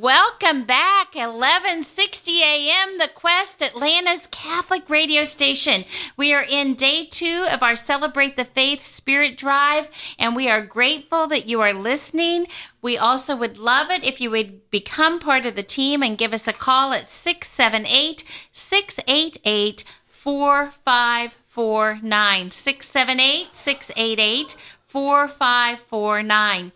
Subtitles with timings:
[0.00, 2.96] Welcome back, 1160 a.m.
[2.96, 5.84] The Quest, Atlanta's Catholic radio station.
[6.16, 10.64] We are in day two of our Celebrate the Faith Spirit Drive, and we are
[10.64, 12.46] grateful that you are listening.
[12.80, 16.32] We also would love it if you would become part of the team and give
[16.32, 22.50] us a call at 678 688 4549.
[22.50, 24.56] 678 688
[24.86, 26.72] 4549.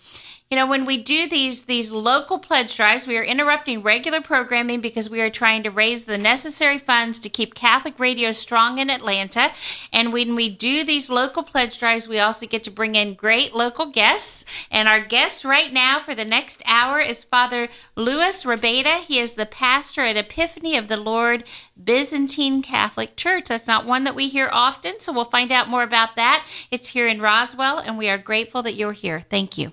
[0.49, 4.81] You know, when we do these these local pledge drives, we are interrupting regular programming
[4.81, 8.89] because we are trying to raise the necessary funds to keep Catholic radio strong in
[8.89, 9.51] Atlanta.
[9.93, 13.57] And when we do these local pledge drives, we also get to bring in great
[13.57, 14.45] local guests.
[14.71, 19.01] And our guest right now for the next hour is Father Lewis Rabayda.
[19.01, 21.43] He is the pastor at Epiphany of the Lord
[21.83, 23.47] Byzantine Catholic Church.
[23.49, 26.47] That's not one that we hear often, so we'll find out more about that.
[26.71, 29.21] It's here in Roswell, and we are grateful that you're here.
[29.21, 29.73] Thank you.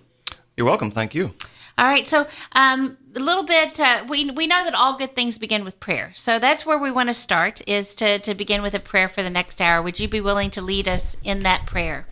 [0.55, 0.91] You're welcome.
[0.91, 1.34] Thank you.
[1.75, 3.80] All right, so um, a little bit.
[3.80, 6.91] Uh, we we know that all good things begin with prayer, so that's where we
[6.91, 7.67] want to start.
[7.67, 9.81] Is to to begin with a prayer for the next hour.
[9.81, 12.05] Would you be willing to lead us in that prayer?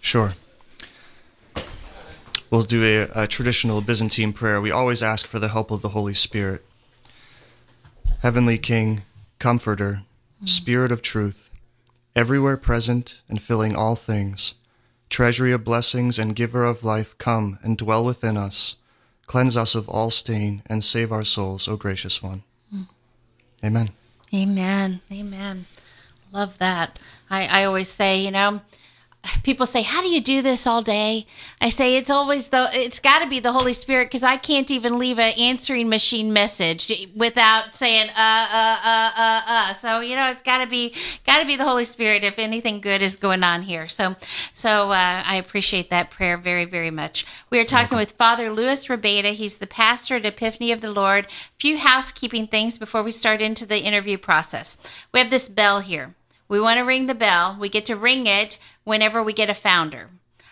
[0.00, 0.34] Sure.
[2.50, 4.60] We'll do a, a traditional Byzantine prayer.
[4.60, 6.64] We always ask for the help of the Holy Spirit.
[8.20, 9.02] Heavenly King,
[9.38, 10.02] Comforter,
[10.44, 11.50] Spirit of Truth,
[12.16, 14.54] everywhere present and filling all things
[15.08, 18.76] treasury of blessings and giver of life, come and dwell within us.
[19.26, 22.42] Cleanse us of all stain and save our souls, O gracious one.
[22.74, 22.88] Mm.
[23.64, 23.90] Amen.
[24.32, 25.00] Amen.
[25.12, 25.66] Amen.
[26.32, 26.98] Love that.
[27.30, 28.60] I, I always say, you know,
[29.42, 31.26] people say, "How do you do this all day?"
[31.60, 34.70] I say, "It's always the it's got to be the Holy Spirit because I can't
[34.70, 40.16] even leave an answering machine message without saying uh uh uh uh uh." So you
[40.16, 40.94] know, it's got to be
[41.26, 43.88] got to be the Holy Spirit if anything good is going on here.
[43.88, 44.16] So
[44.52, 47.26] so uh, I appreciate that prayer very very much.
[47.50, 49.32] We are talking with Father Lewis Rabayda.
[49.32, 51.26] He's the pastor at Epiphany of the Lord.
[51.26, 54.78] A few housekeeping things before we start into the interview process.
[55.12, 56.14] We have this bell here.
[56.48, 57.56] We want to ring the bell.
[57.60, 60.10] We get to ring it whenever we get a founder.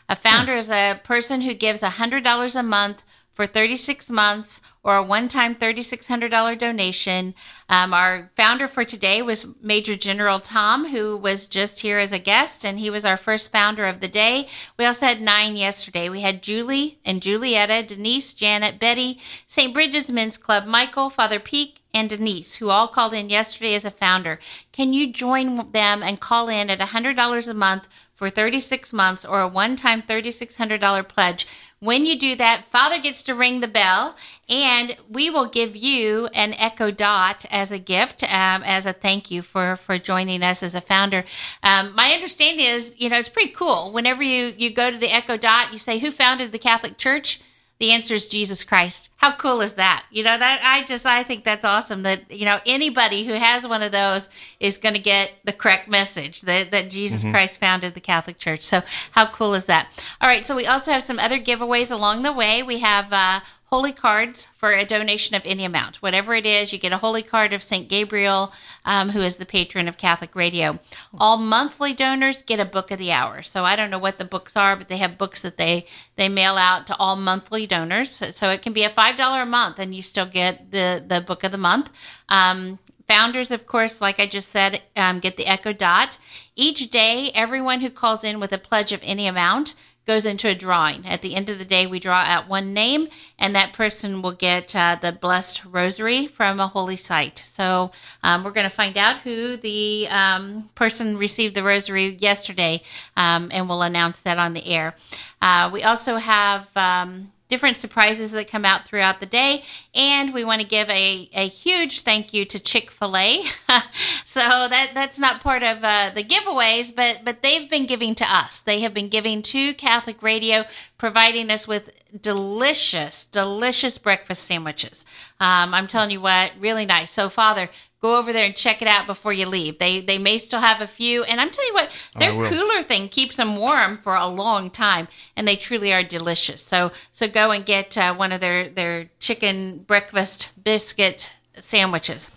[0.09, 3.03] A founder is a person who gives $100 a month
[3.37, 7.35] for 36 months or a one time $3,600 donation.
[7.69, 12.19] Um, our founder for today was Major General Tom, who was just here as a
[12.19, 14.49] guest, and he was our first founder of the day.
[14.79, 16.09] We also had nine yesterday.
[16.09, 19.75] We had Julie and Julietta, Denise, Janet, Betty, St.
[19.75, 23.91] Bridget's Men's Club, Michael, Father Peak, and Denise, who all called in yesterday as a
[23.91, 24.39] founder.
[24.71, 29.41] Can you join them and call in at $100 a month for 36 months or
[29.41, 31.47] a one time $3,600 pledge?
[31.81, 34.17] When you do that, Father gets to ring the bell
[34.49, 39.31] and we will give you an Echo Dot as a gift, um, as a thank
[39.31, 41.25] you for, for joining us as a founder.
[41.63, 43.93] Um, my understanding is, you know, it's pretty cool.
[43.93, 47.41] Whenever you, you go to the Echo Dot, you say, Who founded the Catholic Church?
[47.79, 49.11] The answer is Jesus Christ.
[49.17, 50.05] How cool is that?
[50.11, 53.67] You know, that I just, I think that's awesome that, you know, anybody who has
[53.67, 57.33] one of those is going to get the correct message that, that Jesus mm-hmm.
[57.33, 58.63] Christ founded the Catholic Church.
[58.63, 59.91] So how cool is that?
[60.21, 60.47] All right.
[60.47, 62.63] So we also have some other giveaways along the way.
[62.63, 65.97] We have, uh, holy cards for a donation of any amount.
[65.97, 67.89] Whatever it is, you get a holy card of St.
[67.89, 68.53] Gabriel,
[68.85, 70.79] um, who is the patron of Catholic radio.
[71.19, 73.43] All monthly donors get a book of the hour.
[73.43, 76.29] So I don't know what the books are, but they have books that they, they
[76.29, 78.13] mail out to all monthly donors.
[78.13, 81.21] So, so it can be a $5 a month and you still get the, the
[81.21, 81.91] book of the month.
[82.29, 82.79] Um,
[83.09, 86.19] Founders, of course, like I just said, um, get the Echo Dot.
[86.57, 89.75] Each day, everyone who calls in with a pledge of any amount
[90.07, 91.07] goes into a drawing.
[91.07, 93.09] At the end of the day, we draw out one name,
[93.39, 97.39] and that person will get uh, the blessed rosary from a holy site.
[97.39, 97.91] So
[98.23, 102.83] um, we're going to find out who the um, person received the rosary yesterday,
[103.17, 104.95] um, and we'll announce that on the air.
[105.43, 109.63] Uh, we also have um, different surprises that come out throughout the day.
[109.95, 113.45] And we want to give a, a huge thank you to Chick fil A.
[114.25, 118.25] so that, that's not part of uh, the giveaways, but, but they've been giving to
[118.25, 118.61] us.
[118.61, 120.65] They have been giving to Catholic Radio,
[120.99, 121.91] providing us with
[122.23, 125.05] delicious, delicious breakfast sandwiches.
[125.41, 127.11] Um, I'm telling you what, really nice.
[127.11, 127.69] So, Father,
[128.01, 129.79] go over there and check it out before you leave.
[129.79, 133.09] They they may still have a few, and I'm telling you what, their cooler thing
[133.09, 136.63] keeps them warm for a long time, and they truly are delicious.
[136.63, 142.31] So so go and get uh, one of their their chicken breakfast biscuit sandwiches.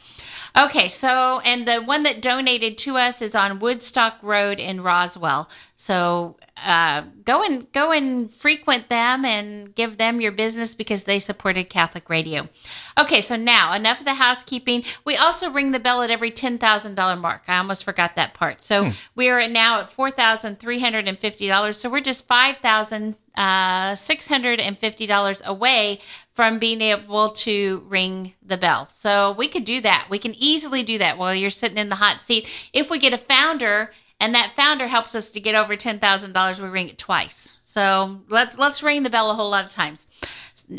[0.58, 5.50] Okay, so and the one that donated to us is on Woodstock Road in Roswell.
[5.76, 11.20] So uh, go and go and frequent them and give them your business because they
[11.20, 12.50] supported Catholic Radio.
[12.98, 14.84] Okay, so now enough of the housekeeping.
[15.06, 17.44] We also ring the bell at every ten thousand dollar mark.
[17.48, 18.64] I almost forgot that part.
[18.64, 18.90] So hmm.
[19.16, 21.78] we are now at four thousand three hundred and fifty dollars.
[21.78, 26.00] So we're just five thousand uh, $650 away
[26.34, 28.88] from being able to ring the bell.
[28.94, 30.08] So we could do that.
[30.10, 32.48] We can easily do that while you're sitting in the hot seat.
[32.74, 36.68] If we get a founder and that founder helps us to get over $10,000, we
[36.68, 37.56] ring it twice.
[37.62, 40.06] So let's let's ring the bell a whole lot of times.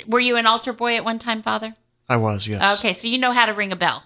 [0.07, 1.75] Were you an altar boy at one time, Father?
[2.09, 2.79] I was, yes.
[2.79, 4.03] Okay, so you know how to ring a bell.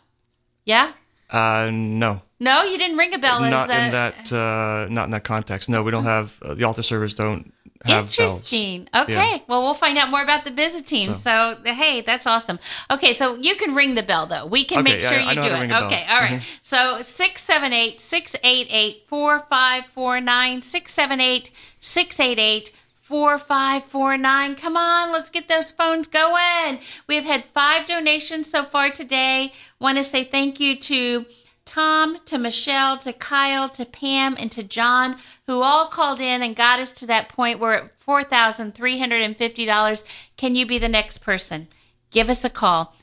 [0.65, 0.93] Yeah?
[1.31, 2.23] Uh, no.
[2.39, 3.41] No, you didn't ring a bell.
[3.41, 4.33] Not as a, in that.
[4.33, 5.69] Uh, not in that context.
[5.69, 7.15] No, we don't have uh, the altar servers.
[7.15, 7.53] Don't
[7.85, 8.19] have bells.
[8.19, 8.89] Interesting.
[8.95, 9.13] Okay.
[9.13, 9.39] Yeah.
[9.47, 11.15] Well, we'll find out more about the Byzantine.
[11.15, 11.57] So.
[11.65, 12.59] hey, that's awesome.
[12.91, 14.47] Okay, so you can ring the bell though.
[14.47, 15.61] We can Okay, make sure I you know do it.
[15.61, 15.85] ring a bell.
[15.87, 16.05] Okay.
[16.09, 16.41] All right.
[16.41, 16.59] Mm-hmm.
[16.63, 21.51] So 678 688 4549 678
[21.81, 22.73] 688
[23.03, 24.55] 4549.
[24.57, 26.81] Come on, let's get those phones going.
[27.07, 29.53] We have had five donations so far today.
[29.79, 31.27] Want to say thank you to
[31.65, 35.17] Tom, to Michelle, to Kyle, to Pam, and to John,
[35.47, 37.59] who all called in and got us to that point.
[37.59, 40.05] We're at $4,350.
[40.37, 41.69] Can you be the next person?
[42.11, 42.95] Give us a call.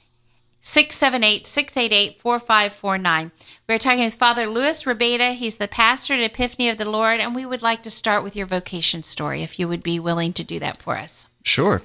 [0.62, 3.32] 678 688 4549.
[3.68, 5.34] We're talking with Father Lewis Rabayda.
[5.34, 8.36] He's the pastor at Epiphany of the Lord, and we would like to start with
[8.36, 11.28] your vocation story if you would be willing to do that for us.
[11.44, 11.82] Sure.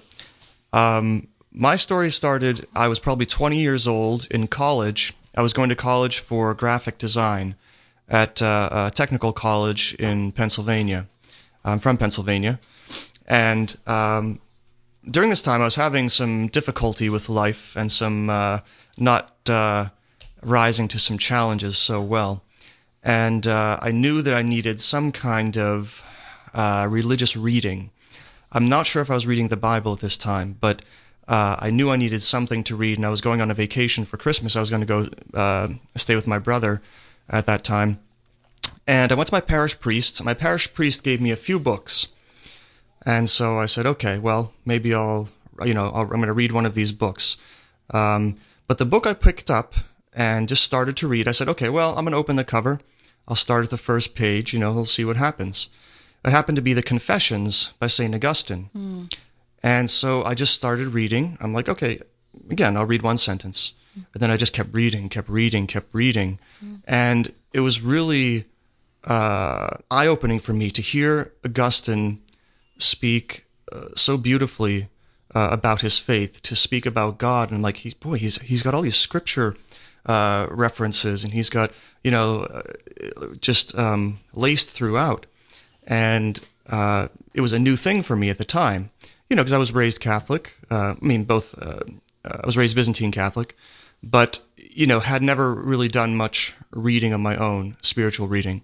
[0.74, 5.14] Um, my story started, I was probably 20 years old in college.
[5.36, 7.56] I was going to college for graphic design
[8.08, 11.08] at uh, a technical college in Pennsylvania.
[11.64, 12.58] I'm from Pennsylvania.
[13.26, 14.40] And um,
[15.10, 18.60] during this time, I was having some difficulty with life and some uh,
[18.96, 19.88] not uh,
[20.42, 22.42] rising to some challenges so well.
[23.02, 26.02] And uh, I knew that I needed some kind of
[26.54, 27.90] uh, religious reading.
[28.52, 30.82] I'm not sure if I was reading the Bible at this time, but
[31.28, 34.04] uh, I knew I needed something to read, and I was going on a vacation
[34.04, 34.54] for Christmas.
[34.54, 36.82] I was going to go uh, stay with my brother
[37.28, 37.98] at that time.
[38.86, 40.22] And I went to my parish priest.
[40.22, 42.08] My parish priest gave me a few books.
[43.04, 45.28] And so I said, okay, well, maybe I'll,
[45.64, 47.36] you know, I'll, I'm going to read one of these books.
[47.90, 48.36] Um,
[48.68, 49.74] but the book I picked up
[50.12, 52.80] and just started to read, I said, okay, well, I'm going to open the cover.
[53.28, 55.68] I'll start at the first page, you know, we'll see what happens.
[56.24, 58.14] It happened to be the Confessions by St.
[58.14, 58.70] Augustine.
[59.66, 61.36] And so I just started reading.
[61.40, 62.00] I'm like, okay,
[62.48, 63.72] again, I'll read one sentence.
[64.12, 66.38] But then I just kept reading, kept reading, kept reading.
[66.86, 68.44] And it was really
[69.02, 72.22] uh, eye opening for me to hear Augustine
[72.78, 74.88] speak uh, so beautifully
[75.34, 78.74] uh, about his faith, to speak about God, and like he's boy, he's he's got
[78.74, 79.56] all these scripture
[80.06, 81.72] uh, references, and he's got
[82.04, 82.62] you know uh,
[83.40, 85.26] just um, laced throughout,
[85.86, 88.90] and uh, it was a new thing for me at the time,
[89.28, 90.56] you know, because I was raised Catholic.
[90.70, 91.80] Uh, I mean, both uh,
[92.24, 93.56] I was raised Byzantine Catholic,
[94.02, 98.62] but you know, had never really done much reading of my own, spiritual reading.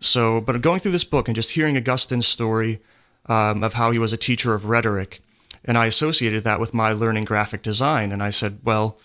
[0.00, 2.80] So, but going through this book and just hearing Augustine's story
[3.26, 5.22] um, of how he was a teacher of rhetoric,
[5.64, 8.98] and I associated that with my learning graphic design, and I said, well,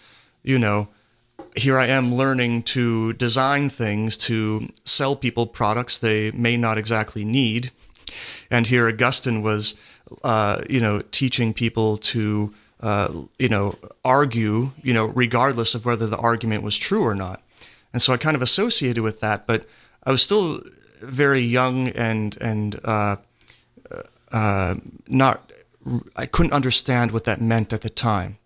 [0.44, 0.90] you know,
[1.56, 7.24] here I am learning to design things to sell people products they may not exactly
[7.24, 7.72] need,
[8.50, 9.76] and here Augustine was,
[10.24, 16.08] uh, you know, teaching people to, uh, you know, argue, you know, regardless of whether
[16.08, 17.42] the argument was true or not,
[17.94, 19.68] and so I kind of associated with that, but
[20.04, 20.62] I was still
[21.02, 23.18] very young and and uh,
[24.32, 24.76] uh,
[25.08, 25.52] not.
[26.16, 28.38] I couldn't understand what that meant at the time.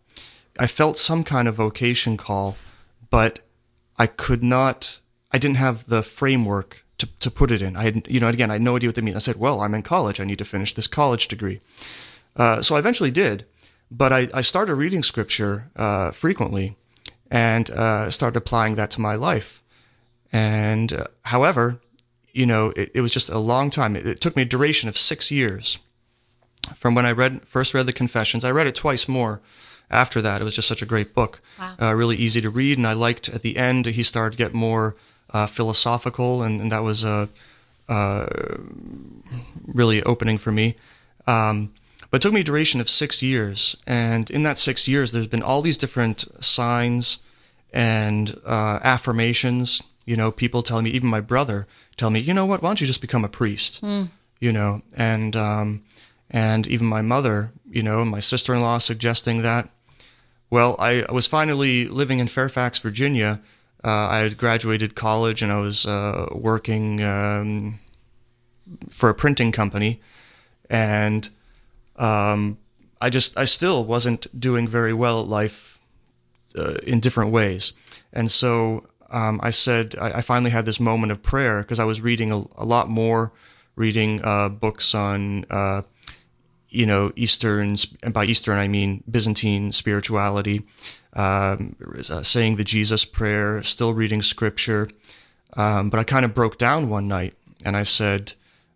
[0.57, 2.55] I felt some kind of vocation call,
[3.09, 3.39] but
[3.97, 4.99] I could not.
[5.31, 7.75] I didn't have the framework to, to put it in.
[7.75, 9.15] I had, you know, again, I had no idea what they mean.
[9.15, 10.19] I said, "Well, I'm in college.
[10.19, 11.61] I need to finish this college degree."
[12.35, 13.45] Uh, so I eventually did,
[13.89, 16.75] but I, I started reading scripture uh, frequently,
[17.31, 19.61] and uh, started applying that to my life.
[20.31, 21.79] And uh, however,
[22.33, 23.95] you know, it, it was just a long time.
[23.95, 25.79] It, it took me a duration of six years
[26.75, 28.43] from when I read first read the Confessions.
[28.43, 29.41] I read it twice more
[29.89, 30.41] after that.
[30.41, 31.75] It was just such a great book, Wow.
[31.81, 34.53] uh, really easy to read, and I liked at the end he started to get
[34.53, 34.95] more
[35.31, 37.27] uh, philosophical, and, and that was uh,
[39.67, 40.75] really opening for me.
[41.27, 41.73] Um,
[42.11, 45.27] but it took me a duration of six years, and in that six years, there's
[45.27, 47.19] been all these different signs
[47.73, 49.81] and uh, affirmations.
[50.05, 51.67] You know, people telling me, even my brother,
[51.97, 52.61] tell me, you know what?
[52.61, 53.83] Why don't you just become a priest?
[54.39, 55.83] You know, and um,
[56.29, 59.69] and even my mother, you know, my sister-in-law suggesting that.
[60.49, 63.41] Well, I was finally living in Fairfax, Virginia.
[63.85, 67.79] Uh, I had graduated college and I was uh, working um,
[68.89, 70.01] for a printing company,
[70.71, 71.29] and
[71.97, 72.57] um,
[72.99, 75.79] I just I still wasn't doing very well at life
[76.57, 77.73] uh, in different ways,
[78.11, 81.85] and so um, I said I, I finally had this moment of prayer because I
[81.85, 83.33] was reading a, a lot more,
[83.75, 85.83] reading uh, books on uh,
[86.75, 90.63] you know, Eastern, and by Eastern I mean Byzantine spirituality,
[91.15, 91.75] um,
[92.09, 94.89] uh, saying the Jesus prayer, still reading scripture.
[95.55, 98.33] Um, but I kind of broke down one night and I said,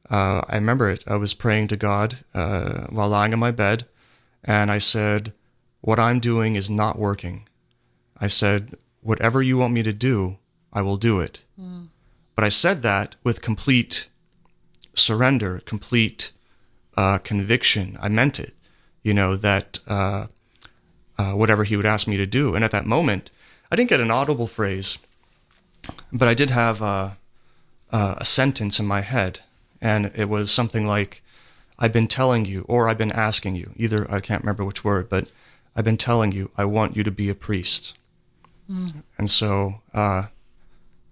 [0.10, 1.04] uh, I remember it.
[1.08, 3.86] I was praying to God uh, while lying in my bed,
[4.44, 5.34] and I said,
[5.82, 7.48] What I'm doing is not working.
[8.20, 10.38] I said, Whatever you want me to do,
[10.74, 11.42] I will do it.
[11.60, 11.90] Mm.
[12.36, 14.08] But I said that with complete
[14.96, 16.32] surrender, complete
[16.98, 17.98] uh, conviction.
[18.02, 18.56] I meant it,
[19.04, 19.80] you know, that
[21.20, 22.56] uh, whatever he would ask me to do.
[22.56, 23.30] And at that moment,
[23.70, 24.98] I didn't get an audible phrase,
[26.12, 27.12] but I did have uh,
[27.92, 29.42] uh, a sentence in my head
[29.82, 31.22] and it was something like,
[31.78, 35.10] I've been telling you, or I've been asking you, either, I can't remember which word,
[35.10, 35.30] but
[35.76, 37.98] I've been telling you, I want you to be a priest.
[38.70, 39.04] Mm.
[39.18, 40.24] And so uh,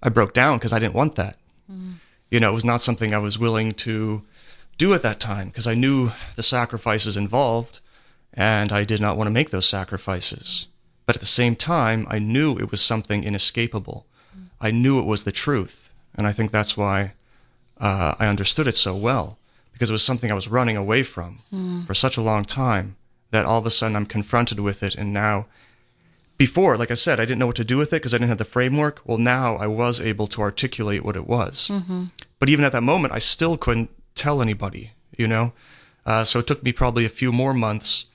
[0.03, 1.37] I broke down because I didn't want that.
[1.71, 1.95] Mm.
[2.29, 4.23] You know, it was not something I was willing to
[4.77, 7.79] do at that time because I knew the sacrifices involved
[8.37, 10.67] and I did not want to make those sacrifices.
[11.07, 14.05] But at the same time, I knew it was something inescapable.
[14.61, 15.91] I knew it was the truth.
[16.13, 17.13] And I think that's why
[17.79, 19.39] uh, I understood it so well
[19.73, 21.85] because it was something I was running away from mm.
[21.85, 22.95] for such a long time
[23.31, 24.95] that all of a sudden I'm confronted with it.
[24.95, 25.47] And now,
[26.37, 28.29] before, like I said, I didn't know what to do with it because I didn't
[28.29, 29.01] have the framework.
[29.05, 31.69] Well, now I was able to articulate what it was.
[31.71, 32.05] Mm-hmm.
[32.39, 35.53] But even at that moment, I still couldn't tell anybody, you know?
[36.05, 38.05] Uh, so it took me probably a few more months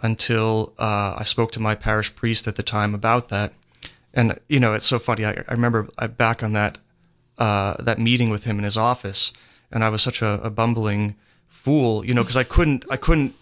[0.00, 3.52] until uh, I spoke to my parish priest at the time about that.
[4.14, 5.24] And, you know, it's so funny.
[5.24, 6.78] I, I remember I, back on that
[7.38, 9.32] uh, that meeting with him in his office,
[9.70, 11.14] and I was such a, a bumbling
[11.48, 13.34] fool, you know, because I couldn't I couldn't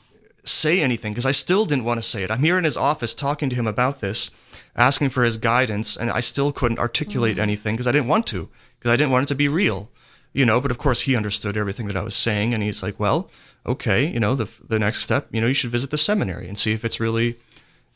[0.44, 2.30] say anything because I still didn't want to say it.
[2.30, 4.30] I'm here in his office talking to him about this,
[4.76, 7.40] asking for his guidance, and I still couldn't articulate mm.
[7.40, 8.48] anything because I didn't want to
[8.78, 9.88] because I didn't want it to be real,
[10.37, 10.61] you know.
[10.61, 13.31] But of course, he understood everything that I was saying, and he's like, "Well,
[13.64, 16.57] okay, you know, the the next step, you know, you should visit the seminary and
[16.59, 17.37] see if it's really,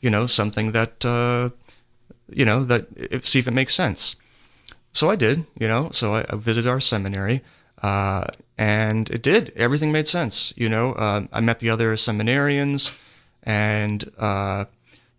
[0.01, 1.49] you know, something that." Uh,
[2.33, 4.15] you know that if, see if it makes sense
[4.93, 5.89] so I did, you know.
[5.91, 7.41] So I, I visited our seminary,
[7.81, 8.25] uh,
[8.57, 9.53] and it did.
[9.55, 10.93] Everything made sense, you know.
[10.93, 12.93] Uh, I met the other seminarians,
[13.43, 14.65] and uh,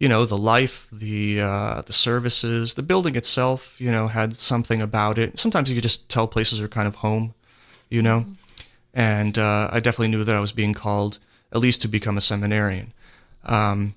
[0.02, 4.82] you know, the life, the uh, the services, the building itself, you know, had something
[4.82, 5.38] about it.
[5.38, 7.34] Sometimes you could just tell places are kind of home,
[7.88, 8.22] you know.
[8.22, 8.32] Mm-hmm.
[8.94, 11.20] And uh, I definitely knew that I was being called
[11.52, 12.92] at least to become a seminarian.
[13.44, 13.94] Um,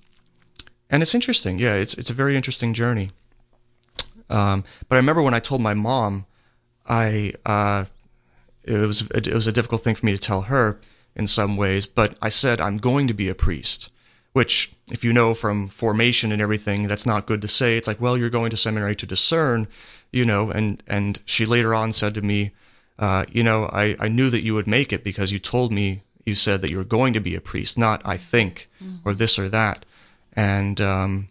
[0.91, 1.73] and it's interesting, yeah.
[1.73, 3.09] It's it's a very interesting journey.
[4.29, 6.27] Um, but I remember when I told my mom,
[6.85, 7.85] I uh,
[8.63, 10.79] it was it was a difficult thing for me to tell her
[11.15, 11.87] in some ways.
[11.87, 13.89] But I said I'm going to be a priest,
[14.35, 17.77] which if you know from formation and everything, that's not good to say.
[17.77, 19.65] It's like, well, you're going to seminary to discern,
[20.11, 20.51] you know.
[20.51, 22.51] And and she later on said to me,
[22.99, 26.01] uh, you know, I I knew that you would make it because you told me
[26.25, 29.07] you said that you were going to be a priest, not I think mm-hmm.
[29.07, 29.85] or this or that.
[30.33, 31.29] And um,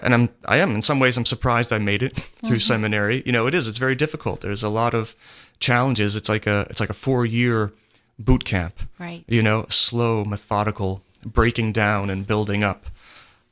[0.00, 2.14] and I'm I am in some ways I'm surprised I made it
[2.46, 2.58] through mm-hmm.
[2.58, 3.24] seminary.
[3.26, 4.42] You know, it is it's very difficult.
[4.42, 5.16] There's a lot of
[5.58, 6.14] challenges.
[6.14, 7.72] It's like a it's like a four year
[8.20, 8.78] boot camp.
[9.00, 9.24] Right.
[9.26, 12.86] You know, slow, methodical, breaking down and building up.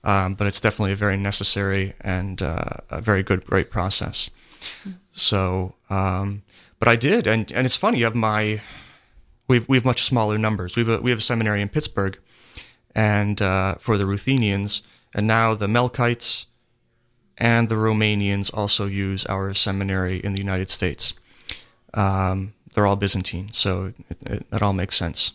[0.04, 4.30] Um, but it's definitely a very necessary and uh, a very good, great process.
[5.10, 6.42] So, um,
[6.78, 8.02] but I did, and and it's funny.
[8.02, 8.60] Of my,
[9.48, 10.76] we have, we have much smaller numbers.
[10.76, 12.18] We have a, we have a seminary in Pittsburgh,
[12.94, 14.82] and uh, for the Ruthenians,
[15.12, 16.46] and now the Melkites
[17.36, 21.14] and the Romanians also use our seminary in the United States.
[21.94, 25.32] Um, they're all Byzantine, so it, it, it all makes sense.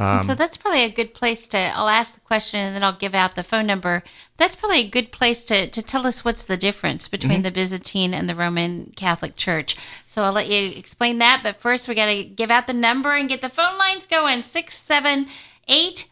[0.00, 1.58] Um, so that's probably a good place to.
[1.58, 4.02] I'll ask the question and then I'll give out the phone number.
[4.38, 7.42] That's probably a good place to, to tell us what's the difference between mm-hmm.
[7.42, 9.76] the Byzantine and the Roman Catholic Church.
[10.06, 11.40] So I'll let you explain that.
[11.42, 14.42] But first, we got to give out the number and get the phone lines going.
[14.42, 15.26] Six seven
[15.68, 16.08] eight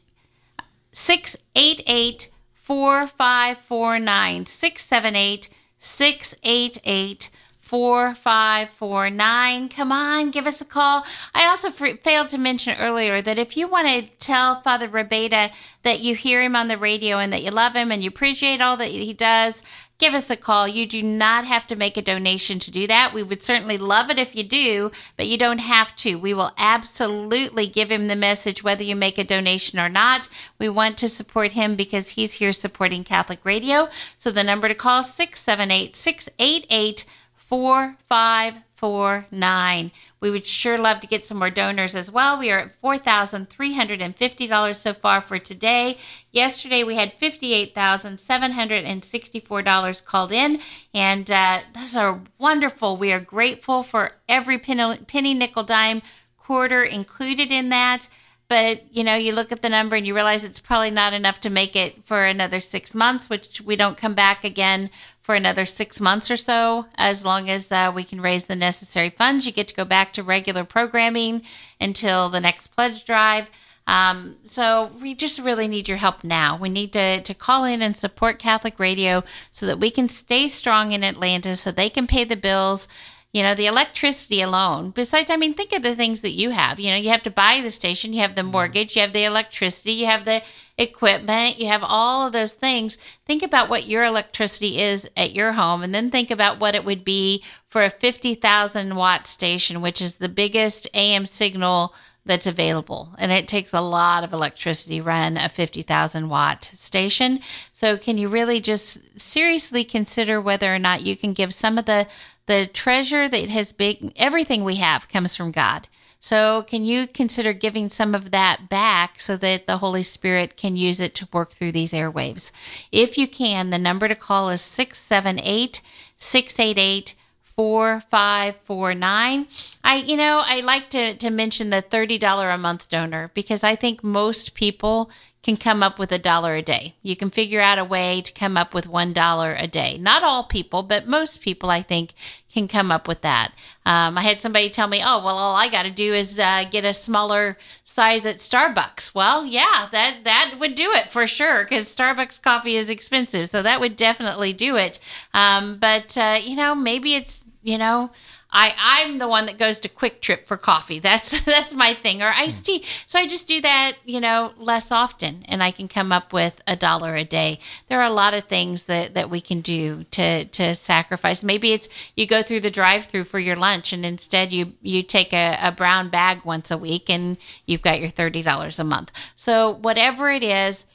[0.92, 7.30] six eight eight 4549 678 688
[7.68, 9.68] 4549.
[9.68, 11.04] Come on, give us a call.
[11.34, 15.52] I also f- failed to mention earlier that if you want to tell Father Rabayda
[15.82, 18.62] that you hear him on the radio and that you love him and you appreciate
[18.62, 19.62] all that he does,
[19.98, 20.66] give us a call.
[20.66, 23.12] You do not have to make a donation to do that.
[23.12, 26.14] We would certainly love it if you do, but you don't have to.
[26.14, 30.28] We will absolutely give him the message whether you make a donation or not.
[30.58, 33.88] We want to support him because he's here supporting Catholic Radio.
[34.16, 37.04] So the number to call is 678 688
[37.48, 39.92] 4549.
[40.20, 42.38] We would sure love to get some more donors as well.
[42.38, 45.96] We are at $4,350 so far for today.
[46.30, 50.60] Yesterday we had $58,764 called in,
[50.92, 52.98] and uh, those are wonderful.
[52.98, 56.02] We are grateful for every penny, penny nickel, dime,
[56.36, 58.08] quarter included in that.
[58.48, 61.40] but you know, you look at the number and you realize it's probably not enough
[61.42, 64.88] to make it for another six months, which we don't come back again
[65.28, 66.86] for another six months or so.
[66.94, 70.14] As long as uh, we can raise the necessary funds, you get to go back
[70.14, 71.42] to regular programming
[71.78, 73.50] until the next pledge drive.
[73.86, 76.56] Um, so we just really need your help now.
[76.56, 80.48] We need to, to call in and support Catholic Radio so that we can stay
[80.48, 82.88] strong in Atlanta so they can pay the bills.
[83.32, 84.90] You know, the electricity alone.
[84.90, 86.80] Besides, I mean, think of the things that you have.
[86.80, 88.52] You know, you have to buy the station, you have the mm-hmm.
[88.52, 90.42] mortgage, you have the electricity, you have the
[90.78, 92.96] equipment, you have all of those things.
[93.26, 96.84] Think about what your electricity is at your home and then think about what it
[96.84, 101.94] would be for a 50,000 watt station, which is the biggest AM signal
[102.28, 103.14] that's available.
[103.18, 107.40] And it takes a lot of electricity run a 50,000 watt station.
[107.72, 111.86] So can you really just seriously consider whether or not you can give some of
[111.86, 112.06] the,
[112.46, 115.88] the treasure that has been, everything we have comes from God.
[116.20, 120.76] So can you consider giving some of that back so that the Holy Spirit can
[120.76, 122.50] use it to work through these airwaves?
[122.92, 125.80] If you can, the number to call is 678
[126.16, 127.14] 688
[127.58, 129.48] 4549.
[129.82, 133.74] I you know, I like to to mention the $30 a month donor because I
[133.74, 135.10] think most people
[135.42, 136.94] can come up with a dollar a day.
[137.02, 139.98] You can figure out a way to come up with $1 a day.
[139.98, 142.14] Not all people, but most people I think
[142.52, 143.52] can come up with that.
[143.86, 146.64] Um, I had somebody tell me, "Oh, well, all I got to do is uh,
[146.70, 151.64] get a smaller size at Starbucks." Well, yeah, that that would do it for sure
[151.64, 155.00] because Starbucks coffee is expensive, so that would definitely do it.
[155.34, 158.10] Um, but uh, you know, maybe it's you know
[158.50, 160.98] I I'm the one that goes to QuikTrip for coffee.
[160.98, 162.84] That's that's my thing or iced tea.
[163.06, 166.60] So I just do that, you know, less often and I can come up with
[166.66, 167.58] a dollar a day.
[167.88, 171.44] There are a lot of things that that we can do to to sacrifice.
[171.44, 175.32] Maybe it's you go through the drive-through for your lunch and instead you you take
[175.32, 179.12] a, a brown bag once a week and you've got your $30 a month.
[179.36, 180.86] So whatever it is,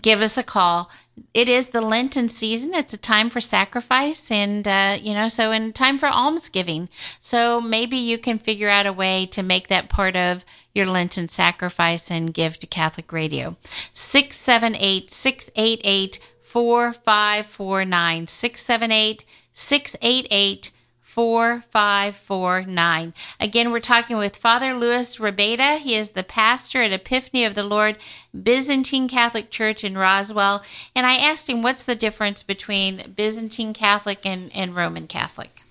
[0.00, 0.90] give us a call.
[1.34, 2.74] It is the Lenten season.
[2.74, 6.88] It's a time for sacrifice and, uh, you know, so in time for almsgiving.
[7.20, 11.28] So maybe you can figure out a way to make that part of your Lenten
[11.28, 13.56] sacrifice and give to Catholic Radio.
[13.92, 18.28] 678 688 4549.
[18.28, 20.70] 678 688
[21.18, 23.12] 4549.
[23.40, 25.78] Again, we're talking with Father Lewis Rabayda.
[25.78, 27.98] He is the pastor at Epiphany of the Lord
[28.40, 30.62] Byzantine Catholic Church in Roswell.
[30.94, 35.64] And I asked him what's the difference between Byzantine Catholic and, and Roman Catholic?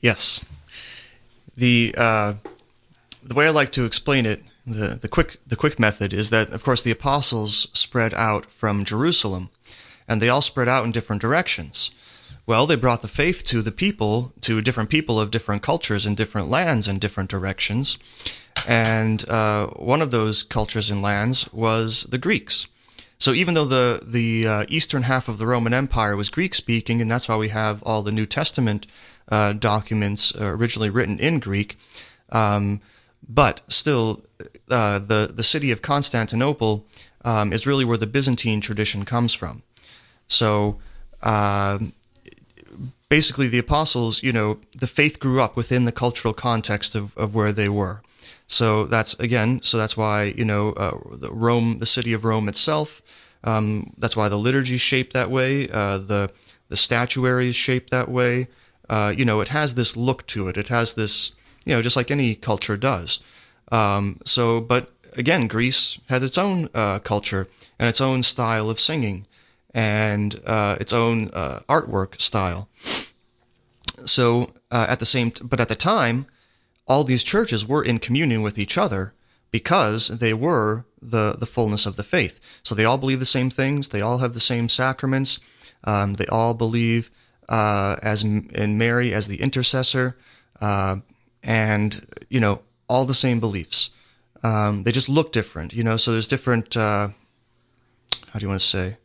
[0.00, 0.46] Yes.
[1.54, 2.34] The uh,
[3.22, 6.48] the way I like to explain it, the, the quick the quick method is that
[6.54, 9.50] of course the apostles spread out from Jerusalem
[10.08, 11.90] and they all spread out in different directions.
[12.46, 16.16] Well, they brought the faith to the people, to different people of different cultures and
[16.16, 17.98] different lands and different directions.
[18.68, 22.68] And uh, one of those cultures and lands was the Greeks.
[23.18, 27.00] So even though the the uh, eastern half of the Roman Empire was Greek speaking,
[27.00, 28.86] and that's why we have all the New Testament
[29.28, 31.78] uh, documents uh, originally written in Greek,
[32.30, 32.80] um,
[33.28, 34.24] but still,
[34.70, 36.86] uh, the the city of Constantinople
[37.24, 39.62] um, is really where the Byzantine tradition comes from.
[40.28, 40.78] So
[41.22, 41.94] um,
[43.08, 47.34] basically the apostles, you know, the faith grew up within the cultural context of, of
[47.34, 48.02] where they were.
[48.48, 52.48] So that's again, so that's why you know uh, the Rome, the city of Rome
[52.48, 53.02] itself.
[53.42, 55.68] Um, that's why the liturgy is shaped that way.
[55.68, 56.30] Uh, the
[56.68, 58.48] the statuary is shaped that way.
[58.88, 60.56] Uh, you know, it has this look to it.
[60.56, 61.32] It has this,
[61.64, 63.18] you know, just like any culture does.
[63.72, 67.48] Um, so, but again, Greece had its own uh, culture
[67.80, 69.26] and its own style of singing
[69.76, 72.66] and uh, its own uh, artwork style.
[74.06, 76.26] So uh, at the same, t- but at the time,
[76.88, 79.12] all these churches were in communion with each other
[79.50, 82.40] because they were the the fullness of the faith.
[82.62, 83.88] So they all believe the same things.
[83.88, 85.40] They all have the same sacraments.
[85.84, 87.10] Um, they all believe
[87.48, 90.16] uh, as in Mary as the intercessor,
[90.58, 90.96] uh,
[91.42, 93.90] and you know all the same beliefs.
[94.42, 95.98] Um, they just look different, you know.
[95.98, 96.76] So there's different.
[96.78, 97.08] Uh,
[98.30, 98.96] how do you want to say?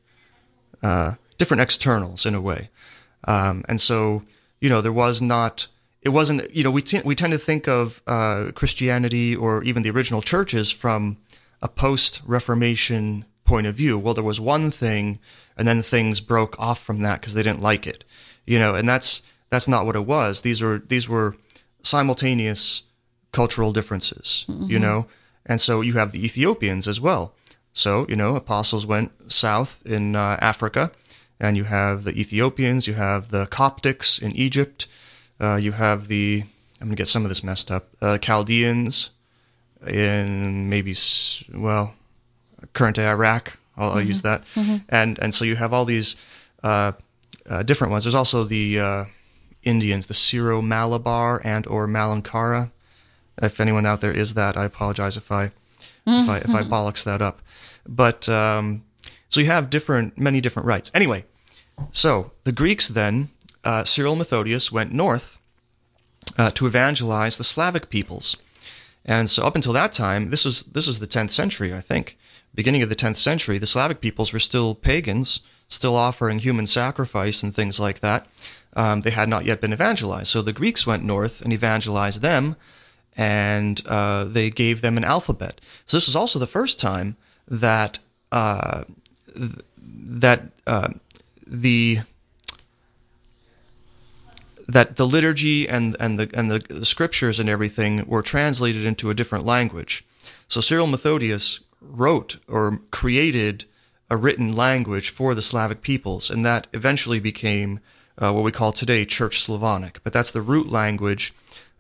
[0.84, 2.70] Uh, different externals in a way.
[3.28, 4.24] Um, and so,
[4.60, 5.68] you know, there was not,
[6.02, 9.84] it wasn't, you know, we, t- we tend to think of uh, Christianity or even
[9.84, 11.18] the original churches from
[11.62, 14.00] a post Reformation point of view.
[14.00, 15.20] Well, there was one thing,
[15.58, 18.04] and then things broke off from that because they didn't like it,
[18.46, 20.42] you know, and that's that's not what it was.
[20.42, 21.36] These were these were
[21.84, 22.84] simultaneous
[23.32, 24.70] cultural differences, mm-hmm.
[24.70, 25.08] you know,
[25.46, 27.36] and so you have the Ethiopians as well.
[27.74, 30.92] So, you know, apostles went south in uh, Africa,
[31.40, 34.88] and you have the Ethiopians, you have the Coptics in Egypt,
[35.40, 36.44] uh, you have the,
[36.80, 39.12] I'm going to get some of this messed up, uh, Chaldeans,
[39.88, 40.96] in maybe
[41.54, 41.96] well
[42.74, 43.58] current day Iraq.
[43.78, 44.44] I'll, I'll use that,
[44.90, 46.16] and and so you have all these
[46.62, 46.92] uh,
[47.50, 48.04] uh, different ones.
[48.04, 49.06] There's also the uh,
[49.64, 52.72] Indians, the Syro Malabar and or Malankara.
[53.42, 55.46] If anyone out there is that, I apologize if I
[56.06, 57.41] if I if I bollocks that up.
[57.88, 58.84] But um,
[59.30, 60.92] so you have different many different rites.
[60.94, 61.26] Anyway,
[61.92, 63.30] so the Greeks then
[63.64, 65.40] uh, Cyril Methodius went north
[66.38, 68.38] uh, to evangelize the Slavic peoples.
[69.06, 72.18] And so up until that time, this was this was the 10th century, I think.
[72.54, 77.42] Beginning of the 10th century, the Slavic peoples were still pagans, still offering human sacrifice
[77.42, 78.28] and things like that.
[78.74, 80.28] Um, they had not yet been evangelized.
[80.28, 82.56] So the Greeks went north and evangelized them,
[83.18, 85.60] and uh, they gave them an alphabet.
[85.86, 87.18] So this was also the first time
[87.52, 88.00] that
[88.32, 88.86] uh,
[89.36, 90.90] th- that uh,
[91.46, 92.00] the
[94.68, 99.14] that the liturgy and and the and the, scriptures and everything were translated into a
[99.14, 100.06] different language.
[100.48, 103.66] So Cyril Methodius wrote or created
[104.10, 107.82] a written language for the Slavic peoples, and that eventually became
[108.18, 110.00] uh, what we call today Church Slavonic.
[110.04, 111.34] But that's the root language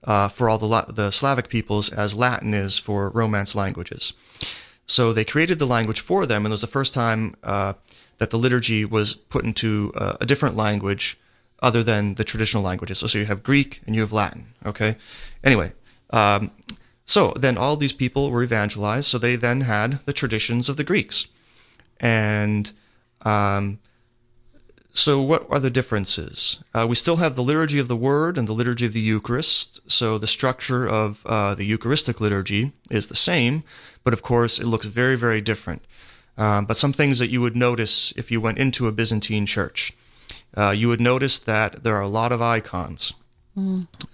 [0.03, 4.13] uh, for all the the Slavic peoples, as Latin is for Romance languages.
[4.85, 7.73] So they created the language for them, and it was the first time uh,
[8.17, 11.19] that the liturgy was put into uh, a different language
[11.61, 12.99] other than the traditional languages.
[12.99, 14.53] So, so you have Greek and you have Latin.
[14.65, 14.97] Okay.
[15.43, 15.73] Anyway,
[16.09, 16.51] um,
[17.05, 19.07] so then all these people were evangelized.
[19.07, 21.27] So they then had the traditions of the Greeks,
[21.99, 22.73] and
[23.21, 23.79] um,
[24.93, 26.63] so what are the differences?
[26.73, 29.79] Uh, we still have the liturgy of the Word and the liturgy of the Eucharist.
[29.87, 33.63] So the structure of uh, the Eucharistic liturgy is the same,
[34.03, 35.83] but of course it looks very, very different.
[36.37, 39.93] Um, but some things that you would notice if you went into a Byzantine church,
[40.57, 43.13] uh, you would notice that there are a lot of icons,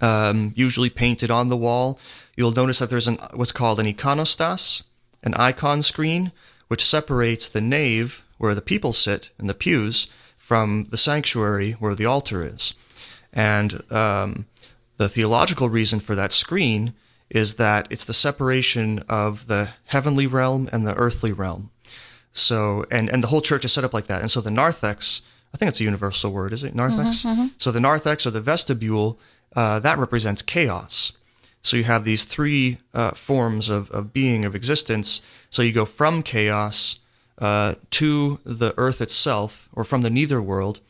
[0.00, 1.98] um, usually painted on the wall.
[2.36, 4.82] You'll notice that there's an what's called an iconostas,
[5.22, 6.32] an icon screen,
[6.68, 11.94] which separates the nave where the people sit in the pews from the sanctuary where
[11.94, 12.74] the altar is.
[13.32, 14.46] And um,
[14.96, 16.94] the theological reason for that screen
[17.30, 21.70] is that it's the separation of the heavenly realm and the earthly realm.
[22.32, 24.20] So, and, and the whole church is set up like that.
[24.20, 26.74] And so the narthex, I think it's a universal word, is it?
[26.74, 27.24] Narthex?
[27.58, 29.18] So the narthex or the vestibule,
[29.56, 31.12] uh, that represents chaos.
[31.62, 35.22] So you have these three uh, forms of, of being, of existence.
[35.50, 37.00] So you go from chaos
[37.38, 40.80] uh, to the earth itself, or from the neither world.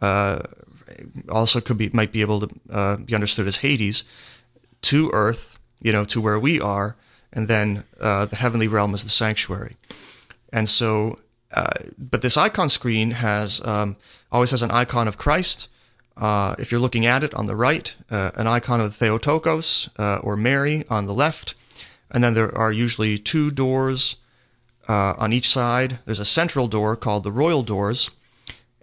[0.00, 0.40] Uh,
[1.28, 4.04] also could be might be able to uh, be understood as Hades
[4.82, 6.96] to earth, you know, to where we are,
[7.32, 9.76] and then uh, the heavenly realm is the sanctuary.
[10.52, 11.18] And so,
[11.52, 13.96] uh, but this icon screen has um,
[14.32, 15.68] always has an icon of Christ.
[16.16, 20.18] Uh, if you're looking at it on the right, uh, an icon of Theotokos uh,
[20.22, 21.54] or Mary on the left,
[22.10, 24.16] and then there are usually two doors
[24.88, 25.98] uh, on each side.
[26.06, 28.10] There's a central door called the royal doors,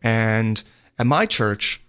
[0.02, 0.64] and
[0.98, 1.82] at my church,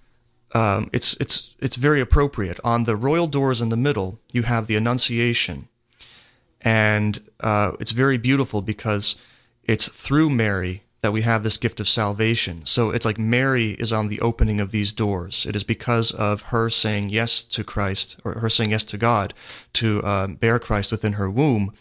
[0.57, 2.59] um, it's it's it's very appropriate.
[2.65, 5.69] On the royal doors in the middle, you have the Annunciation,
[6.63, 9.17] and uh, it's very beautiful because
[9.65, 12.65] it's through Mary that we have this gift of salvation.
[12.65, 15.45] So it's like Mary is on the opening of these doors.
[15.45, 19.35] It is because of her saying yes to Christ, or her saying yes to God,
[19.75, 21.75] to uh, bear Christ within her womb,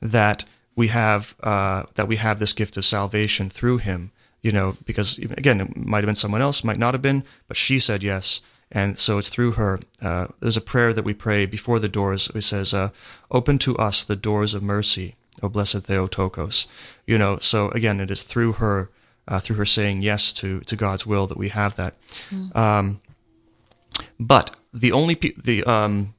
[0.00, 4.10] that we have uh, that we have this gift of salvation through Him.
[4.42, 7.56] You know, because again, it might have been someone else, might not have been, but
[7.56, 8.40] she said yes,
[8.72, 9.80] and so it's through her.
[10.00, 12.28] Uh, there's a prayer that we pray before the doors.
[12.34, 12.90] It says, uh,
[13.30, 16.66] "Open to us the doors of mercy." O blessed Theotokos.
[17.06, 18.90] You know, so again, it is through her,
[19.26, 21.94] uh, through her saying yes to, to God's will that we have that.
[22.54, 23.00] Um,
[24.20, 26.14] but the only pe- the um,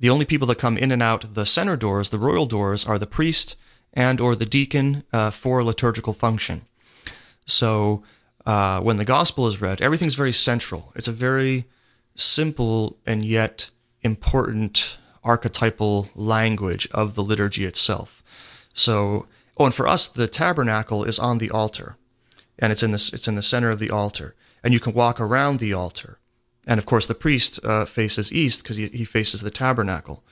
[0.00, 2.98] the only people that come in and out the center doors, the royal doors, are
[2.98, 3.56] the priest
[3.92, 6.62] and or the deacon uh, for liturgical function.
[7.46, 8.02] So
[8.46, 10.92] uh, when the gospel is read, everything's very central.
[10.94, 11.66] It's a very
[12.14, 13.70] simple and yet
[14.02, 18.22] important archetypal language of the liturgy itself.
[18.74, 19.26] So,
[19.56, 21.96] oh, and for us, the tabernacle is on the altar,
[22.58, 25.20] and it's in this it's in the center of the altar, and you can walk
[25.20, 26.18] around the altar,
[26.66, 30.24] and of course the priest uh, faces east because he, he faces the tabernacle.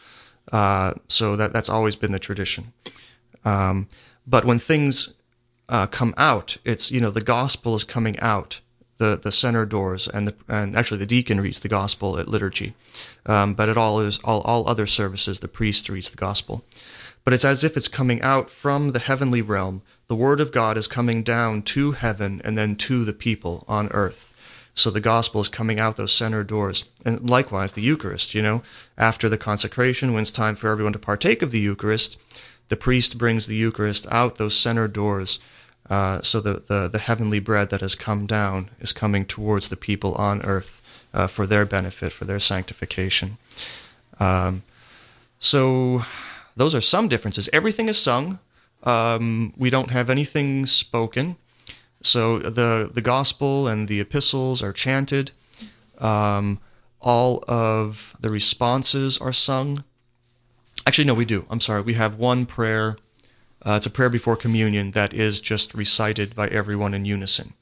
[0.50, 2.72] Uh, so that that's always been the tradition.
[3.44, 3.88] Um,
[4.26, 5.14] but when things
[5.70, 8.61] uh, come out, it's you know the gospel is coming out
[8.98, 12.74] the the center doors, and the and actually the deacon reads the gospel at liturgy,
[13.24, 16.64] um, but at all is all all other services the priest reads the gospel.
[17.24, 19.83] But it's as if it's coming out from the heavenly realm.
[20.09, 23.88] The word of God is coming down to heaven and then to the people on
[23.90, 24.35] earth.
[24.74, 26.87] So the gospel is coming out those center doors.
[27.04, 28.62] And likewise, the Eucharist, you know,
[28.96, 32.18] after the consecration, when it's time for everyone to partake of the Eucharist,
[32.68, 35.38] the priest brings the Eucharist out those center doors.
[35.90, 39.76] Uh, so the, the, the heavenly bread that has come down is coming towards the
[39.76, 40.81] people on earth
[41.12, 43.37] uh, for their benefit, for their sanctification.
[44.20, 44.62] Um,
[45.40, 46.05] so
[46.57, 47.48] those are some differences.
[47.53, 48.38] Everything is sung.
[48.85, 51.37] Um, we don't have anything spoken.
[52.03, 55.33] So the the gospel and the epistles are chanted.
[55.98, 56.61] Um,
[57.00, 59.85] all of the responses are sung.
[60.87, 61.44] Actually, no, we do.
[61.50, 61.83] I'm sorry.
[61.83, 62.96] We have one prayer.
[63.64, 67.52] Uh, it's a prayer before communion that is just recited by everyone in unison.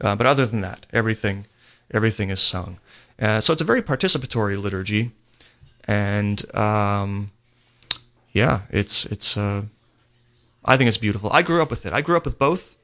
[0.00, 1.46] Uh, but other than that, everything
[1.92, 2.78] everything is sung.
[3.20, 5.12] Uh, so it's a very participatory liturgy,
[5.86, 7.30] and um,
[8.32, 9.36] yeah, it's it's.
[9.36, 9.62] Uh,
[10.64, 11.30] I think it's beautiful.
[11.32, 11.92] I grew up with it.
[11.92, 12.76] I grew up with both.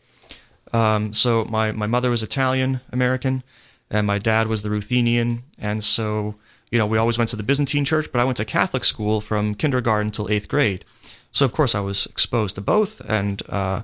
[0.72, 3.42] Um, so my my mother was Italian American,
[3.90, 6.36] and my dad was the Ruthenian, and so
[6.70, 9.20] you know we always went to the Byzantine church, but I went to Catholic school
[9.20, 10.84] from kindergarten till eighth grade.
[11.32, 13.82] So of course I was exposed to both and uh,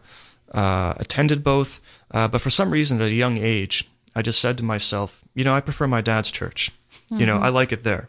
[0.53, 1.81] uh, attended both.
[2.11, 5.45] Uh, but for some reason, at a young age, I just said to myself, you
[5.45, 6.71] know, I prefer my dad's church.
[6.91, 7.21] Mm-hmm.
[7.21, 8.09] You know, I like it there,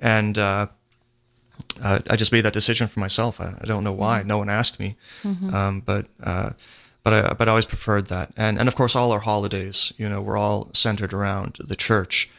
[0.00, 0.66] and uh,
[1.82, 3.40] uh, I just made that decision for myself.
[3.40, 4.20] I, I don't know why.
[4.20, 4.28] Mm-hmm.
[4.28, 5.54] No one asked me, mm-hmm.
[5.54, 6.50] um, but uh,
[7.02, 8.32] but I but I always preferred that.
[8.36, 12.30] And and of course, all our holidays, you know, were all centered around the church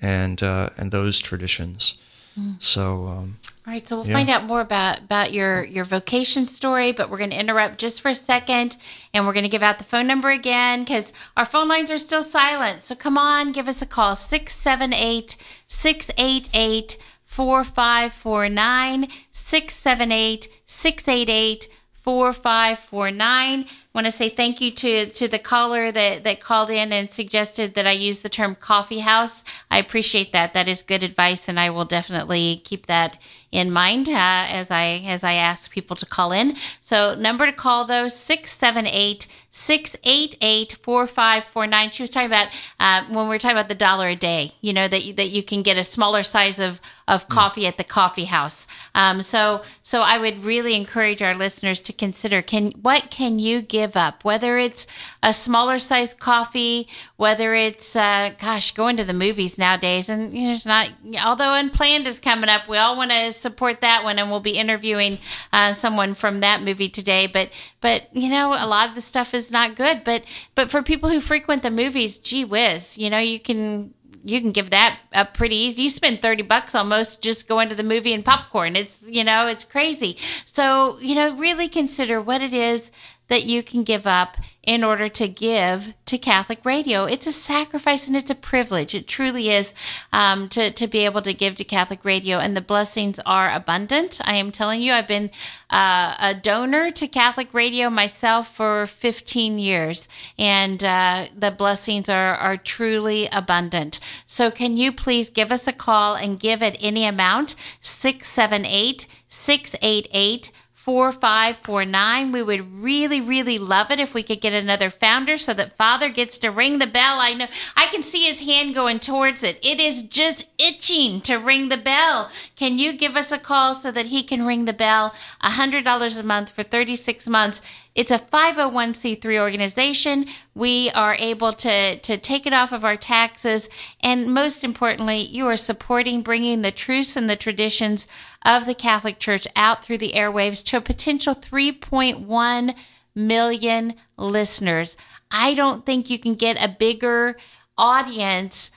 [0.00, 1.96] and uh, and those traditions.
[2.38, 2.62] Mm.
[2.62, 3.08] So.
[3.08, 4.12] Um, all right, so we'll yeah.
[4.12, 8.02] find out more about about your your vocation story, but we're going to interrupt just
[8.02, 8.76] for a second,
[9.14, 11.96] and we're going to give out the phone number again because our phone lines are
[11.96, 12.82] still silent.
[12.82, 24.10] So come on, give us a call 678 688 4549 678 688 4549 want to
[24.10, 27.92] say thank you to to the caller that that called in and suggested that I
[27.92, 29.44] use the term coffee house.
[29.70, 30.52] I appreciate that.
[30.54, 33.18] That is good advice, and I will definitely keep that
[33.52, 36.56] in mind uh, as I as I ask people to call in.
[36.80, 41.90] So number to call though 678 688 4549.
[41.90, 42.48] She was talking about
[42.80, 44.52] uh, when we are talking about the dollar a day.
[44.60, 47.30] You know that you, that you can get a smaller size of of mm.
[47.30, 48.66] coffee at the coffee house.
[48.96, 53.62] Um, so so I would really encourage our listeners to consider can what can you
[53.62, 54.86] give give up, whether it's
[55.22, 60.08] a smaller size coffee, whether it's, uh, gosh, going to the movies nowadays.
[60.08, 60.88] And you know, it's not,
[61.22, 64.18] although Unplanned is coming up, we all want to support that one.
[64.18, 65.18] And we'll be interviewing
[65.52, 67.26] uh, someone from that movie today.
[67.26, 70.02] But, but, you know, a lot of the stuff is not good.
[70.02, 73.92] But, but for people who frequent the movies, gee whiz, you know, you can,
[74.24, 75.82] you can give that up pretty easy.
[75.82, 78.74] You spend 30 bucks almost just going to the movie and popcorn.
[78.74, 80.16] It's, you know, it's crazy.
[80.46, 82.90] So, you know, really consider what it is
[83.28, 87.04] that you can give up in order to give to Catholic radio.
[87.04, 88.94] It's a sacrifice and it's a privilege.
[88.94, 89.74] It truly is
[90.12, 94.20] um, to, to be able to give to Catholic radio, and the blessings are abundant.
[94.24, 95.30] I am telling you, I've been
[95.70, 100.08] uh, a donor to Catholic radio myself for 15 years,
[100.38, 104.00] and uh, the blessings are, are truly abundant.
[104.26, 107.56] So, can you please give us a call and give at any amount?
[107.80, 110.52] 678 688
[110.84, 112.30] 4549.
[112.30, 116.10] We would really, really love it if we could get another founder so that Father
[116.10, 117.20] gets to ring the bell.
[117.20, 119.58] I know I can see his hand going towards it.
[119.64, 122.30] It is just itching to ring the bell.
[122.54, 125.14] Can you give us a call so that he can ring the bell?
[125.42, 127.62] $100 a month for 36 months.
[127.94, 130.26] It's a 501c3 organization.
[130.54, 133.68] We are able to, to take it off of our taxes.
[134.00, 138.08] And most importantly, you are supporting bringing the truths and the traditions
[138.44, 142.74] of the Catholic Church out through the airwaves to a potential 3.1
[143.14, 144.96] million listeners.
[145.30, 147.36] I don't think you can get a bigger
[147.78, 148.72] audience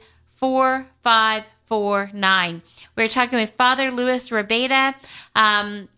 [1.65, 2.61] 4549.
[2.95, 4.95] We're talking with Father Lewis Rabayda.
[5.35, 5.89] Um,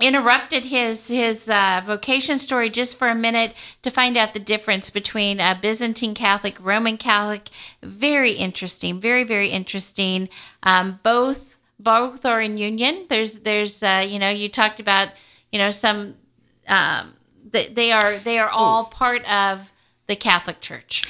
[0.00, 4.90] interrupted his his uh, vocation story just for a minute to find out the difference
[4.90, 7.48] between a Byzantine Catholic, Roman Catholic.
[7.82, 10.28] Very interesting, very very interesting.
[10.62, 13.06] Um, both both are in union.
[13.08, 15.08] There's there's uh, you know you talked about
[15.50, 16.16] you know some
[16.68, 17.14] um,
[17.50, 19.72] they, they are they are all part of
[20.06, 21.04] the Catholic Church.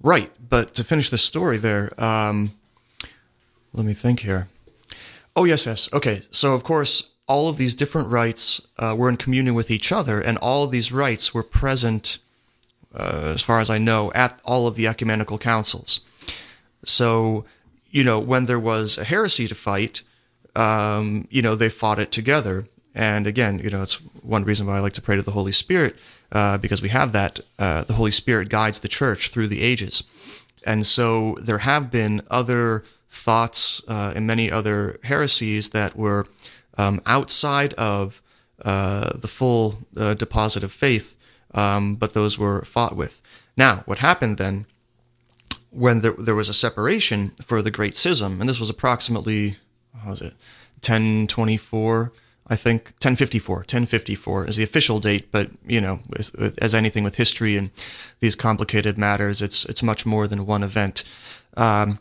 [0.00, 2.52] Right, but to finish the story there, um,
[3.72, 4.48] let me think here.
[5.36, 5.88] Oh yes, yes.
[5.92, 9.92] Okay, so of course all of these different rites uh, were in communion with each
[9.92, 12.18] other, and all of these rites were present,
[12.94, 16.00] uh, as far as I know, at all of the ecumenical councils.
[16.84, 17.44] So,
[17.90, 20.02] you know, when there was a heresy to fight,
[20.56, 22.66] um, you know, they fought it together.
[22.94, 25.52] And again, you know, it's one reason why I like to pray to the Holy
[25.52, 25.96] Spirit,
[26.32, 27.40] uh, because we have that.
[27.58, 30.02] Uh, the Holy Spirit guides the church through the ages.
[30.64, 32.84] And so there have been other
[33.18, 36.26] thoughts uh, and many other heresies that were
[36.76, 38.22] um, outside of
[38.64, 41.16] uh, the full uh, deposit of faith,
[41.54, 43.20] um, but those were fought with.
[43.56, 44.66] Now, what happened then,
[45.70, 49.56] when there, there was a separation for the Great Schism, and this was approximately,
[50.02, 50.34] how was it,
[50.80, 52.12] 1024,
[52.48, 57.16] I think, 1054, 1054 is the official date, but, you know, as, as anything with
[57.16, 57.70] history and
[58.20, 61.04] these complicated matters, it's, it's much more than one event.
[61.56, 61.98] Um,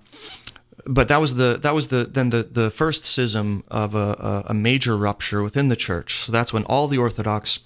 [0.86, 4.54] but that was the that was the then the the first schism of a, a,
[4.54, 6.16] major rupture within the church.
[6.26, 7.60] So that's when all the Orthodox,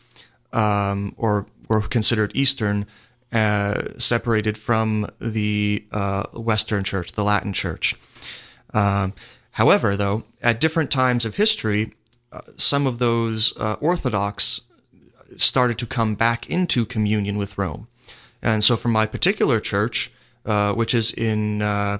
[0.54, 2.86] um, or were considered Eastern,
[3.32, 7.95] uh, separated from the uh, Western Church, the Latin Church.
[8.74, 9.13] Um,
[9.52, 11.93] however, though, at different times of history,
[12.32, 14.62] uh, some of those uh, Orthodox
[15.36, 17.88] started to come back into communion with Rome,
[18.41, 20.12] and so for my particular church,
[20.45, 22.00] uh, which is in uh,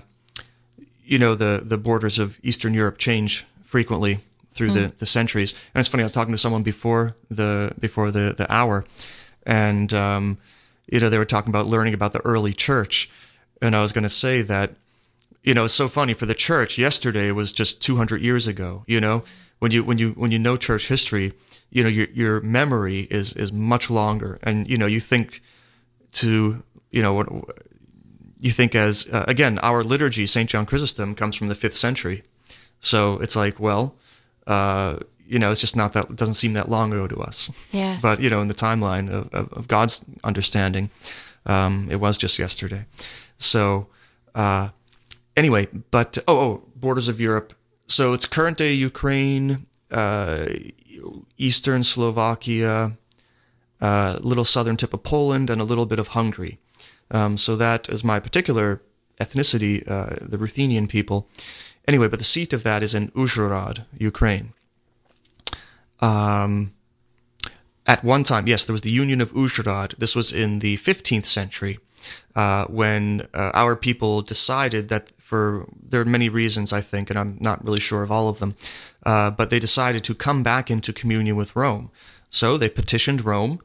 [1.12, 4.20] you know the the borders of Eastern Europe change frequently
[4.50, 4.76] through mm.
[4.76, 5.54] the, the centuries.
[5.74, 8.86] And it's funny, I was talking to someone before the before the the hour,
[9.46, 10.38] and um,
[10.90, 13.10] you know they were talking about learning about the early church,
[13.62, 14.72] and I was going to say that
[15.44, 16.78] you know it's so funny for the church.
[16.78, 18.86] Yesterday was just 200 years ago.
[18.88, 19.24] You know
[19.60, 21.34] when you when you when you know church history,
[21.72, 25.42] you know your your memory is is much longer, and you know you think
[26.14, 27.28] to you know what
[28.42, 30.50] you think as uh, again our liturgy St.
[30.50, 32.24] John Chrysostom comes from the 5th century.
[32.80, 33.96] So it's like, well,
[34.48, 37.52] uh, you know, it's just not that it doesn't seem that long ago to us.
[37.72, 38.02] Yes.
[38.02, 40.90] But you know, in the timeline of, of, of God's understanding,
[41.46, 42.86] um, it was just yesterday.
[43.38, 43.88] So
[44.36, 44.70] uh,
[45.38, 47.54] anyway, but oh, oh, borders of Europe.
[47.88, 50.48] So it's current day Ukraine, uh,
[51.38, 52.98] eastern Slovakia,
[53.80, 56.60] uh, little southern tip of Poland, and a little bit of Hungary.
[57.12, 58.82] Um, so that is my particular
[59.20, 61.28] ethnicity, uh, the Ruthenian people.
[61.88, 64.54] Anyway, but the seat of that is in Uzhhorod, Ukraine.
[66.00, 66.74] Um,
[67.86, 69.98] at one time, yes, there was the Union of Uzhhorod.
[69.98, 71.80] This was in the 15th century
[72.36, 77.18] uh, when uh, our people decided that for there are many reasons, I think, and
[77.18, 78.56] I'm not really sure of all of them,
[79.06, 81.90] uh, but they decided to come back into communion with Rome.
[82.30, 83.62] So they petitioned Rome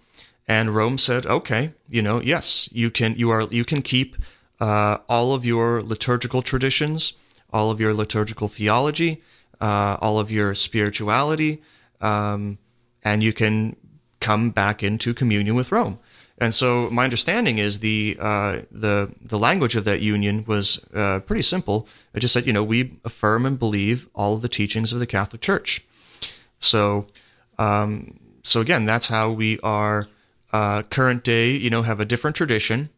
[0.48, 3.14] and Rome said, "Okay, you know, yes, you can.
[3.16, 3.42] You are.
[3.42, 4.16] You can keep
[4.60, 7.14] uh, all of your liturgical traditions,
[7.52, 9.22] all of your liturgical theology,
[9.60, 11.62] uh, all of your spirituality,
[12.00, 12.58] um,
[13.02, 13.76] and you can
[14.20, 15.98] come back into communion with Rome.
[16.38, 21.20] And so my understanding is the uh, the the language of that union was uh,
[21.20, 21.88] pretty simple.
[22.14, 25.06] It just said, you know, we affirm and believe all of the teachings of the
[25.06, 25.84] Catholic Church.
[26.58, 27.06] So,
[27.58, 30.08] um, so again, that's how we are
[30.56, 31.46] uh, current day.
[31.64, 32.88] You know, have a different tradition,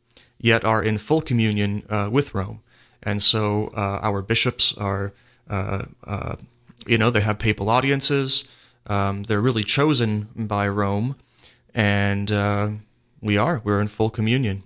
[0.51, 2.61] yet are in full communion uh, with Rome.
[3.03, 5.13] And so uh, our bishops are,
[5.49, 5.85] uh,
[6.87, 8.49] you know, they have papal audiences.
[8.87, 11.15] Um, they're really chosen by Rome,
[11.75, 12.29] and
[13.21, 13.61] we are.
[13.65, 14.63] We're in full communion.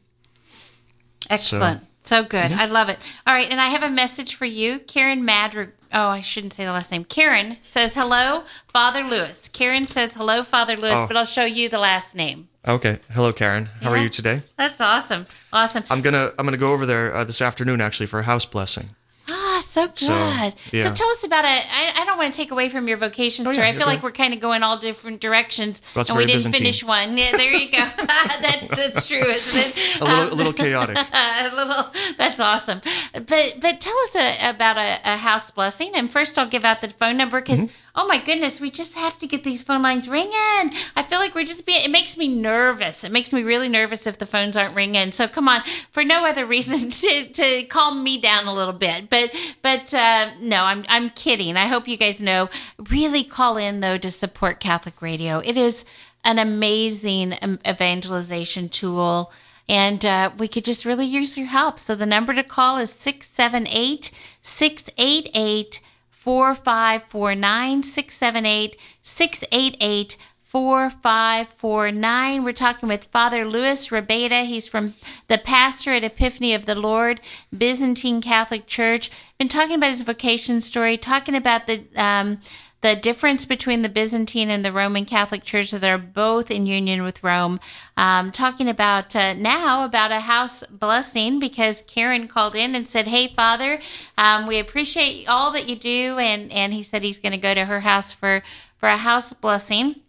[1.31, 1.81] Excellent.
[1.81, 2.51] So, so good.
[2.51, 2.63] Yeah.
[2.63, 2.99] I love it.
[3.27, 3.51] All right.
[3.51, 4.81] And I have a message for you.
[4.81, 5.71] Karen Madrig.
[5.93, 7.05] Oh, I shouldn't say the last name.
[7.05, 9.49] Karen says, hello, Father Lewis.
[9.53, 11.07] Karen says, hello, Father Lewis, oh.
[11.07, 12.49] but I'll show you the last name.
[12.67, 13.01] Okay.
[13.11, 13.67] Hello, Karen.
[13.81, 13.99] How yeah.
[13.99, 14.43] are you today?
[14.57, 15.27] That's awesome.
[15.53, 15.83] Awesome.
[15.91, 18.91] I'm gonna I'm gonna go over there uh, this afternoon actually for a house blessing.
[19.29, 19.99] Ah, so good.
[19.99, 20.87] So, yeah.
[20.87, 21.49] so tell us about it.
[21.49, 23.67] I, I don't want to take away from your vocation oh, story.
[23.69, 26.39] Yeah, I feel like we're kind of going all different directions, well, and we didn't
[26.39, 26.59] Byzantine.
[26.61, 27.17] finish one.
[27.19, 27.79] Yeah, there you go.
[27.79, 30.01] that, that's true, isn't it?
[30.01, 30.97] A little, um, a little chaotic.
[31.13, 31.93] a little.
[32.17, 32.81] That's awesome.
[33.13, 35.93] But but tell us a, about a, a, house blessing.
[35.95, 37.92] And first, I'll give out the phone number because mm-hmm.
[37.95, 40.33] Oh my goodness, we just have to get these phone lines ringing.
[40.33, 41.85] I feel like we're just being.
[41.85, 43.05] It makes me nervous.
[43.05, 45.13] It makes me really nervous if the phones aren't ringing.
[45.13, 49.11] So come on, for no other reason to to calm me down a little bit.
[49.11, 51.57] But but uh, no, I'm I'm kidding.
[51.57, 52.49] I hope you guys know.
[52.91, 55.39] Really call in though to support Catholic Radio.
[55.39, 55.85] It is
[56.25, 57.35] an amazing
[57.67, 59.33] evangelization tool.
[59.69, 61.79] And uh, we could just really use your help.
[61.79, 64.11] So the number to call is 678
[64.43, 65.81] 688
[66.23, 67.83] 4549.
[67.83, 70.17] 678 688
[70.53, 72.45] 4549.
[72.45, 74.45] We're talking with Father Lewis Rabayda.
[74.45, 74.95] He's from
[75.27, 77.21] the pastor at Epiphany of the Lord,
[77.57, 79.11] Byzantine Catholic Church.
[79.39, 82.39] Been talking about his vocation story, talking about the um,
[82.83, 87.03] the difference between the Byzantine and the Roman Catholic Church that are both in union
[87.05, 87.61] with Rome.
[87.97, 93.07] Um, talking about uh, now about a house blessing because Karen called in and said,
[93.07, 93.81] "Hey, Father,
[94.19, 97.55] um, we appreciate all that you do," and and he said he's going to go
[97.55, 98.43] to her house for
[98.77, 100.02] for a house blessing.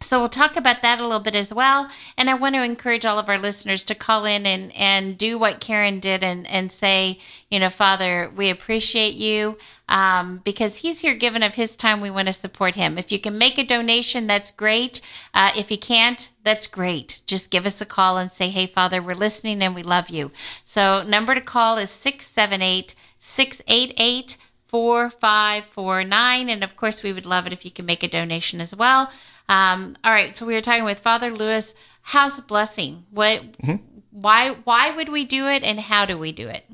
[0.00, 1.90] So we'll talk about that a little bit as well.
[2.16, 5.36] And I want to encourage all of our listeners to call in and, and do
[5.36, 7.18] what Karen did and, and say,
[7.50, 12.00] you know, Father, we appreciate you um, because he's here giving of his time.
[12.00, 12.96] We want to support him.
[12.96, 15.00] If you can make a donation, that's great.
[15.34, 17.20] Uh, if you can't, that's great.
[17.26, 20.30] Just give us a call and say, hey, Father, we're listening and we love you.
[20.64, 24.36] So number to call is 678 688
[24.68, 26.48] 4549.
[26.48, 29.10] And of course, we would love it if you can make a donation as well.
[29.48, 31.74] Um, all right, so we were talking with Father Lewis.
[32.02, 33.04] How's blessing?
[33.10, 33.42] What?
[33.62, 33.76] Mm-hmm.
[34.10, 34.50] Why?
[34.64, 36.64] Why would we do it, and how do we do it?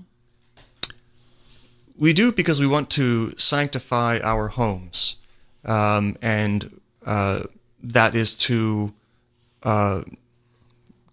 [1.96, 5.16] We do it because we want to sanctify our homes,
[5.64, 7.44] um, and uh,
[7.82, 8.92] that is to
[9.62, 10.02] uh,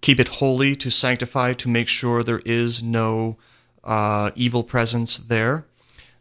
[0.01, 3.37] keep it holy, to sanctify, to make sure there is no
[3.83, 5.65] uh, evil presence there.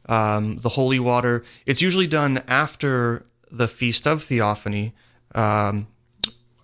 [0.07, 1.45] Um, the holy water.
[1.67, 4.93] It's usually done after the feast of Theophany,
[5.35, 5.87] um,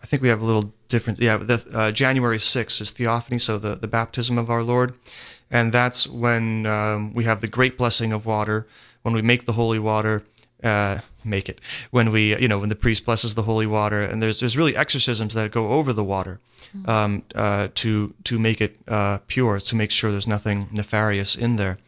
[0.02, 1.20] I think we have a little different.
[1.20, 4.94] Yeah, the, uh, January 6th is Theophany, so the, the baptism of our Lord.
[5.50, 8.66] And that's when um, we have the great blessing of water,
[9.02, 10.24] when we make the holy water.
[10.62, 11.60] Uh, make it
[11.90, 14.76] when we you know when the priest blesses the holy water and there's there's really
[14.76, 16.40] exorcisms that go over the water
[16.86, 21.56] um, uh, to to make it uh, pure to make sure there's nothing nefarious in
[21.56, 21.78] there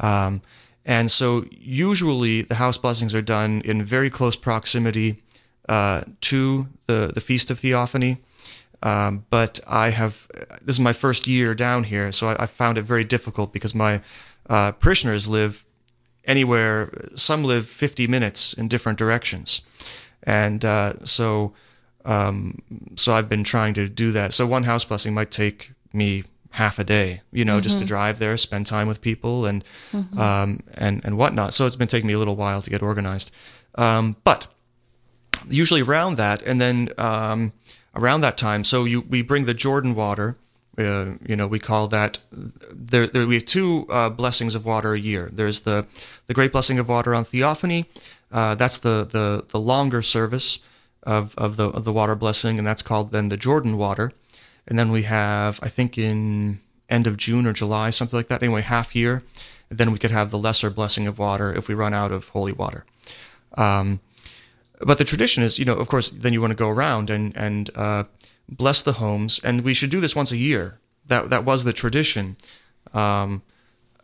[0.00, 0.40] um,
[0.84, 5.22] and so usually the house blessings are done in very close proximity
[5.70, 8.18] uh, to the, the Feast of Theophany.
[8.82, 10.26] Um, but I have,
[10.62, 13.74] this is my first year down here, so I, I found it very difficult because
[13.74, 14.00] my
[14.48, 15.64] uh, parishioners live
[16.24, 19.60] anywhere, some live 50 minutes in different directions.
[20.24, 21.52] And uh, so,
[22.04, 22.62] um,
[22.96, 24.32] so I've been trying to do that.
[24.32, 27.62] So one house blessing might take me half a day, you know, mm-hmm.
[27.62, 27.88] just to mm-hmm.
[27.88, 29.62] drive there, spend time with people and,
[29.92, 30.18] mm-hmm.
[30.18, 31.54] um, and, and whatnot.
[31.54, 33.30] So it's been taking me a little while to get organized.
[33.76, 34.48] Um, but
[35.48, 37.52] usually around that, and then um,
[37.94, 40.36] around that time, so you we bring the Jordan water.
[40.78, 42.18] Uh, you know, we call that.
[42.30, 45.30] There, there we have two uh, blessings of water a year.
[45.32, 45.86] There's the
[46.26, 47.86] the great blessing of water on Theophany.
[48.32, 50.60] Uh, that's the, the the longer service
[51.02, 54.12] of of the of the water blessing, and that's called then the Jordan water.
[54.66, 58.42] And then we have, I think, in end of June or July, something like that.
[58.42, 59.22] Anyway, half year.
[59.68, 62.28] And then we could have the lesser blessing of water if we run out of
[62.28, 62.84] holy water.
[63.56, 64.00] Um,
[64.80, 67.36] but the tradition is, you know, of course, then you want to go around and
[67.36, 68.04] and uh,
[68.48, 70.80] bless the homes, and we should do this once a year.
[71.06, 72.36] That that was the tradition.
[72.92, 73.42] Um,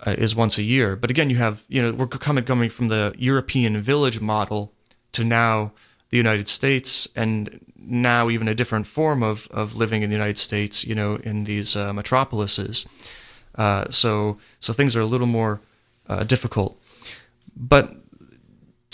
[0.05, 0.97] uh, is once a year.
[0.97, 4.73] But again, you have you know we're coming coming from the European village model
[5.13, 5.73] to now
[6.11, 10.39] the United States, and now even a different form of of living in the United
[10.39, 10.85] States.
[10.85, 12.87] You know, in these uh, metropolises.
[13.55, 15.61] Uh, so so things are a little more
[16.09, 16.79] uh, difficult.
[17.57, 17.97] But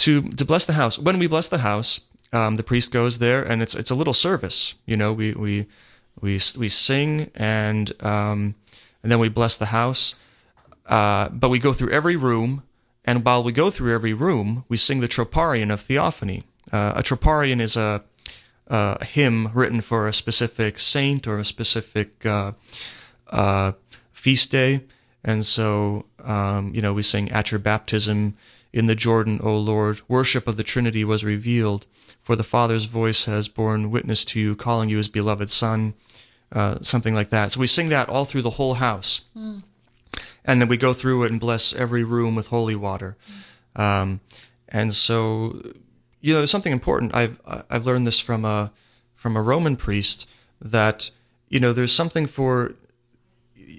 [0.03, 2.01] to to bless the house, when we bless the house,
[2.33, 4.75] um, the priest goes there, and it's it's a little service.
[4.85, 5.67] You know, we we
[6.21, 8.57] we we sing and um,
[9.03, 10.17] and then we bless the house.
[10.87, 12.65] Uh, but we go through every room,
[13.05, 16.43] and while we go through every room, we sing the Troparion of Theophany.
[16.73, 18.03] Uh, a Troparion is a,
[18.67, 22.53] a, hymn written for a specific saint or a specific uh,
[23.31, 23.73] uh
[24.13, 24.81] feast day,
[25.23, 28.35] and so um, you know we sing at your baptism
[28.73, 31.87] in the Jordan, O Lord, worship of the Trinity was revealed.
[32.23, 35.95] For the Father's voice has borne witness to you, calling you his beloved Son,
[36.53, 37.53] uh, something like that.
[37.53, 39.23] So we sing that all through the whole house.
[39.37, 39.63] Mm.
[40.45, 43.17] And then we go through it and bless every room with holy water.
[43.77, 43.81] Mm.
[43.81, 44.21] Um,
[44.69, 45.61] and so,
[46.21, 47.15] you know, there's something important.
[47.15, 47.39] I've
[47.71, 48.73] I've learned this from a
[49.15, 50.29] from a Roman priest
[50.61, 51.11] that
[51.49, 52.75] you know there's something for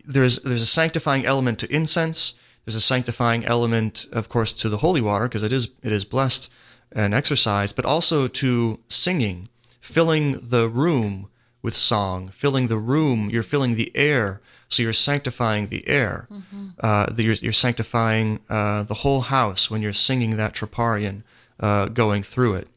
[0.06, 2.34] there's there's a sanctifying element to incense.
[2.66, 6.06] There's a sanctifying element, of course, to the holy water because it is it is
[6.06, 6.50] blessed
[6.92, 9.50] and exercised, but also to singing,
[9.82, 11.30] filling the room
[11.62, 13.30] with song, filling the room.
[13.30, 16.28] You're filling the air, so you're sanctifying the air.
[16.32, 16.68] Mm-hmm.
[16.80, 21.24] Uh, the, you're, you're, sanctifying uh, the whole house when you're singing that troparion,
[21.60, 22.68] uh, going through it,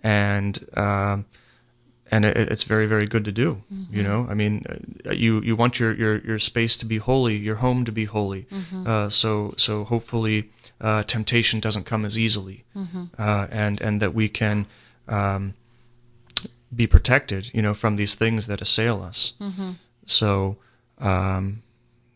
[0.00, 1.26] and um,
[2.10, 3.94] and it, it's very very good to do mm-hmm.
[3.94, 4.64] you know i mean
[5.06, 8.04] uh, you you want your, your your space to be holy your home to be
[8.04, 8.86] holy mm-hmm.
[8.86, 10.50] uh, so so hopefully
[10.80, 13.04] uh, temptation doesn't come as easily mm-hmm.
[13.18, 14.66] uh, and and that we can
[15.08, 15.54] um,
[16.74, 19.72] be protected you know from these things that assail us mm-hmm.
[20.04, 20.56] so
[20.98, 21.62] um,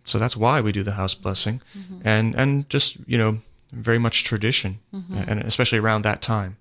[0.04, 2.00] so that's why we do the house blessing mm-hmm.
[2.04, 3.38] and and just you know
[3.72, 5.16] very much tradition mm-hmm.
[5.16, 6.56] and especially around that time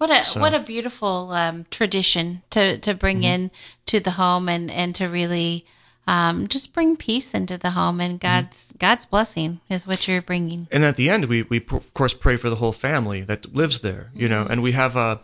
[0.00, 0.40] what a so.
[0.40, 3.44] what a beautiful um, tradition to to bring mm-hmm.
[3.44, 3.50] in
[3.84, 5.66] to the home and and to really
[6.06, 8.26] um, just bring peace into the home and mm-hmm.
[8.26, 8.78] God's mm-hmm.
[8.78, 10.68] God's blessing is what you're bringing.
[10.72, 13.80] And at the end, we we of course pray for the whole family that lives
[13.80, 14.52] there, you know, mm-hmm.
[14.52, 15.20] and we have a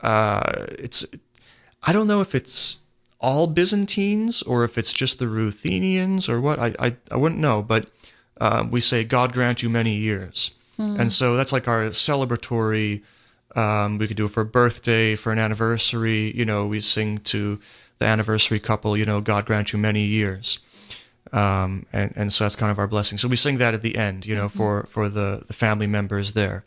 [0.00, 1.06] uh, it's
[1.84, 2.80] I don't know if it's
[3.20, 7.62] all Byzantines or if it's just the Ruthenians or what I I, I wouldn't know,
[7.62, 7.88] but
[8.40, 10.98] uh, we say God grant you many years, mm.
[10.98, 13.02] and so that's like our celebratory
[13.58, 16.32] um, we could do it for a birthday, for an anniversary.
[16.36, 17.58] You know, we sing to
[17.98, 20.60] the anniversary couple, you know, God grant you many years.
[21.32, 23.18] Um, and, and so that's kind of our blessing.
[23.18, 24.58] So we sing that at the end, you know, mm-hmm.
[24.58, 26.62] for, for the, the family members there.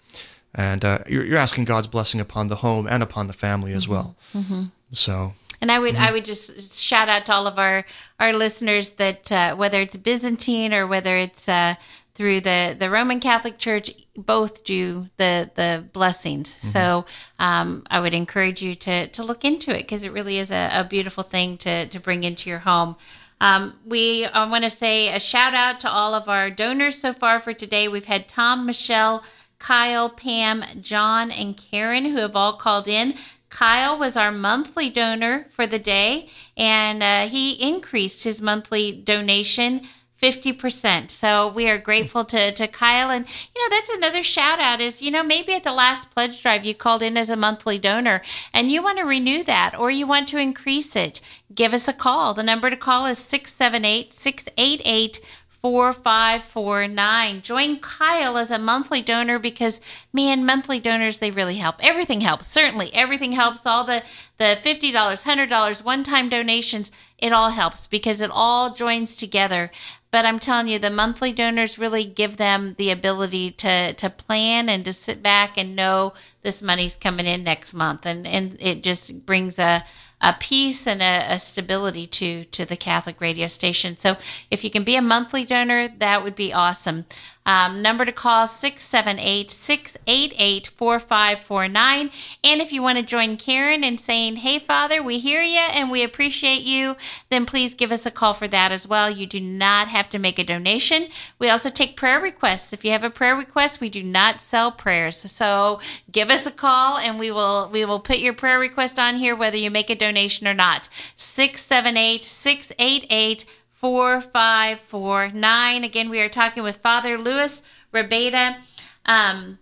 [0.54, 3.84] And uh, you're, you're asking God's blessing upon the home and upon the family as
[3.84, 3.94] mm-hmm.
[3.94, 4.16] well.
[4.36, 4.64] Mm-hmm.
[4.92, 6.04] So and I would mm-hmm.
[6.04, 7.86] I would just shout out to all of our
[8.20, 11.76] our listeners that uh, whether it's Byzantine or whether it's uh,
[12.14, 16.54] through the the Roman Catholic Church both do the the blessings.
[16.54, 16.68] Mm-hmm.
[16.68, 17.06] So
[17.40, 20.70] um, I would encourage you to to look into it because it really is a,
[20.74, 22.96] a, beautiful thing to to bring into your home.
[23.40, 27.14] Um, we I want to say a shout out to all of our donors so
[27.14, 27.88] far for today.
[27.88, 29.24] We've had Tom, Michelle,
[29.60, 33.16] Kyle, Pam, John, and Karen who have all called in.
[33.50, 39.82] Kyle was our monthly donor for the day, and uh, he increased his monthly donation
[40.22, 41.10] 50%.
[41.10, 43.10] So we are grateful to, to Kyle.
[43.10, 46.42] And, you know, that's another shout out is, you know, maybe at the last pledge
[46.42, 48.22] drive you called in as a monthly donor
[48.54, 51.22] and you want to renew that or you want to increase it.
[51.54, 52.34] Give us a call.
[52.34, 55.22] The number to call is 678 688
[55.62, 57.42] 4549.
[57.42, 59.80] Join Kyle as a monthly donor because
[60.12, 61.76] man, monthly donors they really help.
[61.80, 62.48] Everything helps.
[62.48, 63.66] Certainly, everything helps.
[63.66, 64.04] All the
[64.40, 69.70] the $50, $100 one-time donations, it all helps because it all joins together.
[70.10, 74.68] But I'm telling you, the monthly donors really give them the ability to to plan
[74.68, 78.84] and to sit back and know this money's coming in next month, and and it
[78.84, 79.86] just brings a
[80.22, 83.98] a peace and a, a, stability to to the Catholic radio station.
[83.98, 84.18] So
[84.50, 87.06] if you can be a monthly donor, that would be awesome.
[87.46, 92.12] Um, number to call 678 688 4549.
[92.44, 95.90] And if you want to join Karen in saying, Hey, Father, we hear you and
[95.90, 96.96] we appreciate you,
[97.30, 99.10] then please give us a call for that as well.
[99.10, 101.08] You do not have to make a donation.
[101.40, 102.74] We also take prayer requests.
[102.74, 105.18] If you have a prayer request, we do not sell prayers.
[105.18, 105.80] So
[106.12, 109.36] give us a call and we will we will put your prayer request on here
[109.36, 110.90] whether you make a donation or not.
[111.16, 113.46] 678 688
[113.82, 115.84] 4549.
[115.84, 117.62] Again, we are talking with Father Lewis
[117.92, 118.62] Rabayda.
[119.06, 119.60] Um,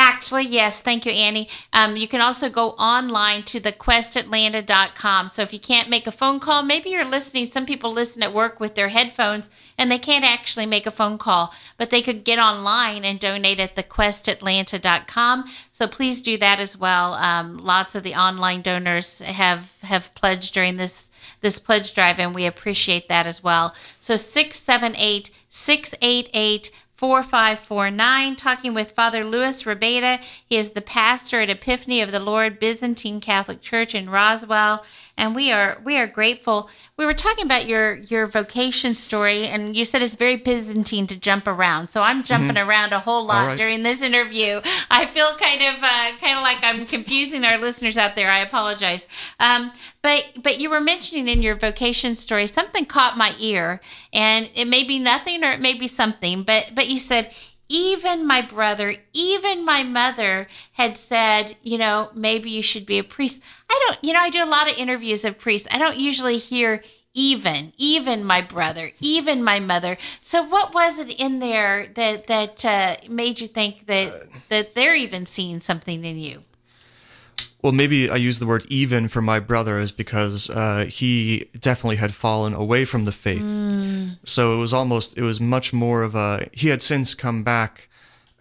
[0.00, 0.80] Actually, yes.
[0.80, 1.48] Thank you, Annie.
[1.72, 5.26] Um, you can also go online to thequestatlanta.com.
[5.26, 7.46] So if you can't make a phone call, maybe you're listening.
[7.46, 11.18] Some people listen at work with their headphones and they can't actually make a phone
[11.18, 15.50] call, but they could get online and donate at thequestatlanta.com.
[15.72, 17.14] So please do that as well.
[17.14, 21.07] Um, lots of the online donors have have pledged during this
[21.40, 23.74] this pledge drive, and we appreciate that as well.
[24.00, 30.20] So 678 688 4549, talking with Father Lewis Rabayda.
[30.44, 34.84] He is the pastor at Epiphany of the Lord Byzantine Catholic Church in Roswell,
[35.18, 36.70] and we are we are grateful.
[36.96, 41.18] We were talking about your your vocation story, and you said it's very Byzantine to
[41.18, 41.88] jump around.
[41.88, 42.68] So I'm jumping mm-hmm.
[42.68, 43.58] around a whole lot right.
[43.58, 44.60] during this interview.
[44.90, 48.30] I feel kind of uh, kind of like I'm confusing our listeners out there.
[48.30, 49.08] I apologize.
[49.40, 53.80] Um, but but you were mentioning in your vocation story something caught my ear,
[54.12, 56.44] and it may be nothing or it may be something.
[56.44, 57.34] But but you said
[57.68, 63.04] even my brother, even my mother had said, you know, maybe you should be a
[63.04, 63.42] priest.
[63.70, 65.68] I don't, you know, I do a lot of interviews of priests.
[65.70, 66.82] I don't usually hear
[67.14, 69.98] even, even my brother, even my mother.
[70.22, 74.12] So what was it in there that that uh, made you think that
[74.48, 76.44] that they're even seeing something in you?
[77.62, 81.96] Well, maybe I use the word even for my brother is because uh, he definitely
[81.96, 83.42] had fallen away from the faith.
[83.42, 84.18] Mm.
[84.24, 87.88] So it was almost, it was much more of a, he had since come back,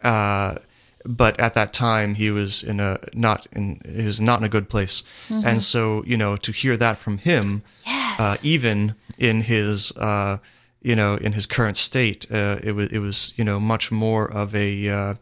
[0.03, 0.59] uh,
[1.03, 4.49] but at that time he was in a, not in, he was not in a
[4.49, 5.03] good place.
[5.29, 5.47] Mm-hmm.
[5.47, 8.19] And so, you know, to hear that from him, yes.
[8.19, 10.37] uh, even in his, uh,
[10.83, 14.31] you know, in his current state, uh, it was, it was, you know, much more
[14.31, 15.17] of a,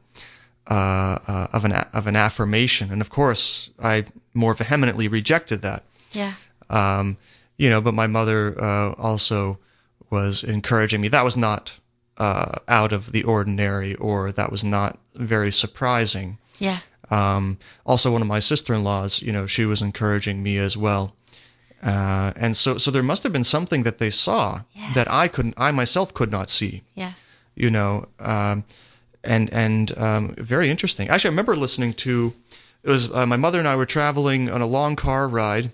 [0.70, 5.84] uh, uh, of an of an affirmation, and of course, I more vehemently rejected that.
[6.12, 6.34] Yeah.
[6.70, 7.18] Um,
[7.58, 9.60] you know, but my mother uh, also
[10.10, 11.08] was encouraging me.
[11.08, 11.74] That was not
[12.18, 16.38] uh, out of the ordinary, or that was not very surprising.
[16.60, 16.80] Yeah.
[17.12, 21.16] Um, also, one of my sister-in-laws, you know, she was encouraging me as well.
[21.84, 24.96] Uh, and so, so there must have been something that they saw yes.
[24.96, 26.82] that I couldn't, I myself could not see.
[26.96, 27.14] Yeah.
[27.56, 28.64] You know, um,
[29.26, 31.10] and and um, very interesting.
[31.10, 32.34] Actually, I remember listening to
[32.84, 35.72] it was uh, my mother and I were traveling on a long car ride.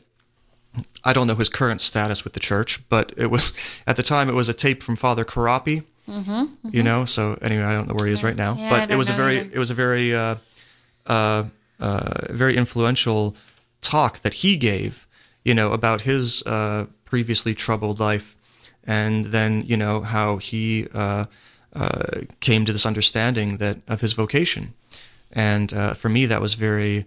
[1.03, 3.53] I don't know his current status with the church, but it was
[3.87, 5.83] at the time it was a tape from Father Corapi.
[6.07, 6.69] Mm-hmm, mm-hmm.
[6.71, 8.95] You know, so anyway, I don't know where he is right now, yeah, but it
[8.95, 10.35] was a very it was a very uh,
[11.05, 11.45] uh,
[11.79, 13.35] uh, very influential
[13.81, 15.07] talk that he gave.
[15.43, 18.35] You know about his uh, previously troubled life,
[18.85, 21.25] and then you know how he uh,
[21.73, 24.73] uh, came to this understanding that of his vocation,
[25.31, 27.05] and uh, for me that was very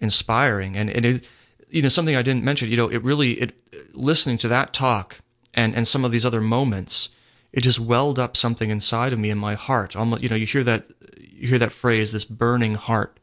[0.00, 0.76] inspiring.
[0.76, 1.28] And, and it,
[1.68, 2.70] you know, something I didn't mention.
[2.70, 3.54] You know, it really it
[3.94, 5.20] listening to that talk
[5.56, 7.08] and and some of these other moments,
[7.52, 9.96] it just welled up something inside of me in my heart.
[9.96, 10.84] Almost, you know, you hear that
[11.18, 13.18] you hear that phrase, this burning heart.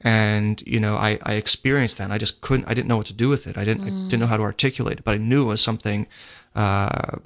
[0.00, 2.04] And you know, I, I experienced that.
[2.04, 2.66] And I just couldn't.
[2.66, 3.58] I didn't know what to do with it.
[3.58, 3.84] I didn't.
[3.84, 4.06] Mm.
[4.06, 5.04] I didn't know how to articulate it.
[5.04, 6.06] But I knew it was something,
[6.54, 7.18] uh,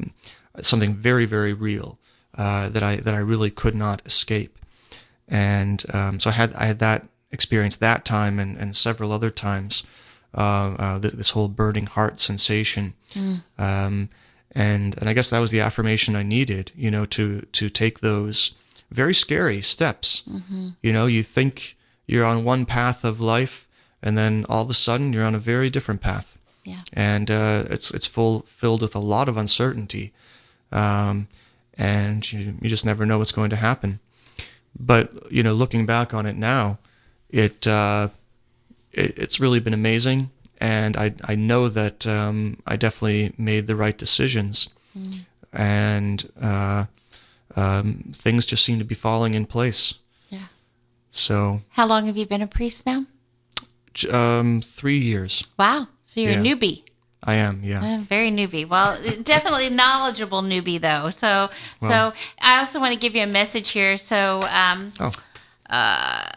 [0.61, 1.99] something very, very real.
[2.37, 4.59] Uh, that I that I really could not escape,
[5.29, 9.31] and um, so I had I had that experience that time and, and several other
[9.31, 9.85] times.
[10.37, 13.41] Uh, uh, th- this whole burning heart sensation, mm.
[13.57, 14.09] um,
[14.51, 18.01] and and I guess that was the affirmation I needed, you know, to to take
[18.01, 18.55] those
[18.91, 20.25] very scary steps.
[20.29, 20.71] Mm-hmm.
[20.83, 21.77] You know, you think
[22.07, 23.69] you're on one path of life,
[24.03, 26.37] and then all of a sudden you're on a very different path.
[26.65, 26.81] Yeah.
[26.93, 30.13] And uh, it's it's full filled with a lot of uncertainty.
[30.73, 31.29] Um,
[31.77, 34.01] and you, you just never know what's going to happen.
[34.79, 36.79] But you know, looking back on it now,
[37.31, 38.09] it, uh,
[38.93, 43.77] it it's really been amazing, and I I know that um, I definitely made the
[43.77, 45.21] right decisions, mm.
[45.53, 46.87] and uh,
[47.57, 49.95] um, things just seem to be falling in place.
[50.29, 50.47] Yeah.
[51.11, 51.63] So.
[51.71, 53.07] How long have you been a priest now?
[54.11, 55.47] Um, three years.
[55.57, 55.89] Wow.
[56.05, 56.41] So you're yeah.
[56.41, 56.83] a newbie.
[57.25, 57.97] I am, yeah.
[57.97, 58.69] Uh, very newbie.
[58.69, 61.11] Well, definitely knowledgeable newbie though.
[61.11, 61.51] So,
[61.81, 63.97] well, so I also want to give you a message here.
[63.97, 65.11] So, um, oh.
[65.69, 66.31] uh,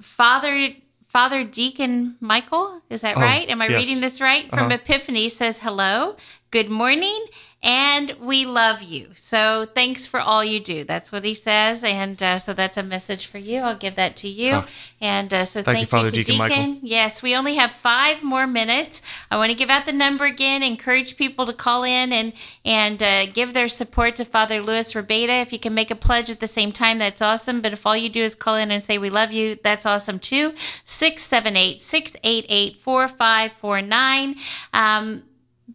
[0.00, 0.74] Father
[1.06, 3.48] Father Deacon Michael, is that oh, right?
[3.48, 3.86] Am I yes.
[3.86, 4.48] reading this right?
[4.50, 4.74] From uh-huh.
[4.74, 6.16] Epiphany says hello,
[6.50, 7.26] good morning,
[7.62, 9.08] and we love you.
[9.14, 10.84] So thanks for all you do.
[10.84, 11.82] That's what he says.
[11.82, 13.58] And uh, so that's a message for you.
[13.60, 14.52] I'll give that to you.
[14.52, 14.66] Oh.
[15.00, 16.78] And uh, so thank, thank you, Father Deacon, Deacon, Michael.
[16.82, 19.02] Yes, we only have five more minutes.
[19.30, 22.32] I want to give out the number again, encourage people to call in and,
[22.64, 25.42] and uh, give their support to Father Lewis Rabayda.
[25.42, 27.60] If you can make a pledge at the same time, that's awesome.
[27.60, 30.20] But if all you do is call in and say, we love you, that's awesome
[30.20, 30.54] too.
[30.84, 34.36] 678 688 4549.
[34.72, 35.24] Um,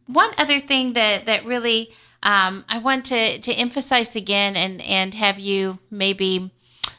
[0.08, 1.92] one other thing that that really
[2.22, 6.52] um, I want to to emphasize again and and have you maybe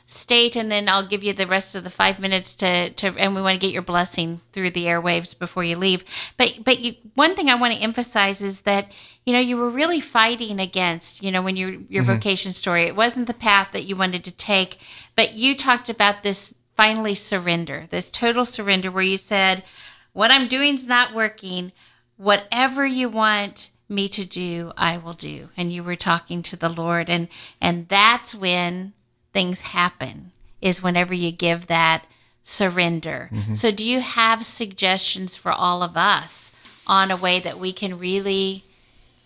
[0.07, 3.35] state, and then I'll give you the rest of the five minutes to, to and
[3.35, 6.05] we want to get your blessing through the airwaves before you leave.
[6.37, 8.93] But but you, one thing I want to emphasize is that
[9.25, 12.13] you know you were really fighting against you know when your your Mm-hmm.
[12.13, 12.83] vocation story.
[12.85, 14.79] It wasn't the path that you wanted to take,
[15.17, 19.65] but you talked about this finally surrender, this total surrender, where you said,
[20.13, 21.73] "What I'm doing is not working.
[22.17, 25.51] Whatever you want." me to do i will do.
[25.59, 27.29] And you were talking to the lord and
[27.61, 28.95] and that's when
[29.35, 32.07] things happen is whenever you give that
[32.45, 33.31] surrender.
[33.55, 36.53] So do you have suggestions for all of us
[36.87, 38.65] on a way that we can really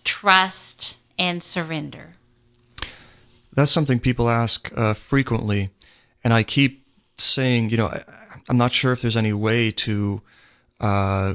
[0.03, 2.15] trust and surrender?
[3.53, 5.69] That's something people ask uh, frequently,
[6.23, 6.85] and I keep
[7.17, 8.03] saying, you know, I,
[8.47, 10.21] I'm not sure if there's any way to,
[10.79, 11.33] uh,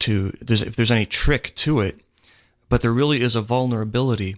[0.00, 2.00] to there's if there's any trick to it,
[2.68, 4.36] but there really is a vulnerability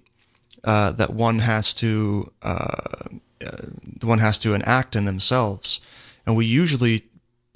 [0.64, 3.08] uh, that one has to uh,
[3.44, 3.66] uh,
[4.02, 5.80] one has to enact in themselves,
[6.26, 7.04] and we usually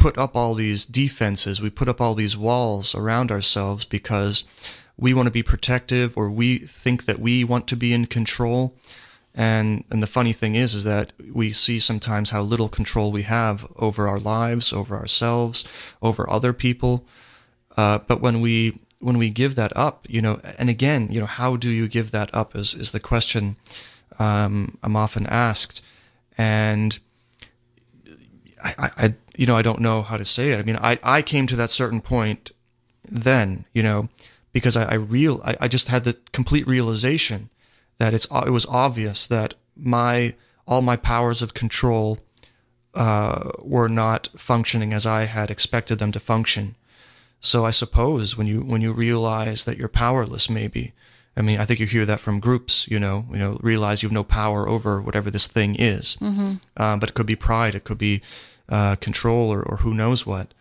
[0.03, 4.43] put up all these defenses, we put up all these walls around ourselves because
[4.97, 8.75] we want to be protective or we think that we want to be in control.
[9.33, 13.23] And and the funny thing is is that we see sometimes how little control we
[13.23, 15.65] have over our lives, over ourselves,
[16.03, 17.07] over other people.
[17.77, 21.27] Uh, but when we when we give that up, you know, and again, you know,
[21.27, 23.57] how do you give that up is is the question
[24.19, 25.83] um, I'm often asked,
[26.37, 26.99] and
[28.63, 30.59] I, I, you know I don't know how to say it.
[30.59, 32.53] I mean, I I came to that certain point
[33.05, 34.09] then, you know,
[34.53, 37.51] because I, I real I, I just had the complete realization
[37.99, 40.35] that it's it was obvious that my
[40.67, 42.19] all my powers of control
[42.95, 46.77] uh, were not functioning as I had expected them to function.
[47.43, 50.93] So I suppose when you when you realize that you're powerless, maybe
[51.37, 54.09] I mean I think you hear that from groups, you know, you know, realize you
[54.09, 56.17] have no power over whatever this thing is.
[56.21, 56.55] Mm-hmm.
[56.77, 58.23] Um, but it could be pride, it could be
[58.69, 60.55] uh, control, or, or who knows what.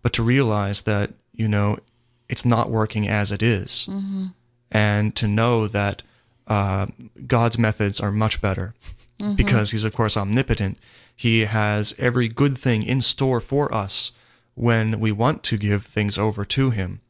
[0.00, 1.78] But to realize that you know
[2.28, 3.88] it's not working as it is,
[4.70, 6.02] and to know that
[6.46, 6.86] uh,
[7.26, 8.74] God's methods are much better
[9.34, 10.78] because He's of course omnipotent.
[11.16, 14.12] He has every good thing in store for us
[14.58, 17.00] when we want to give things over to Him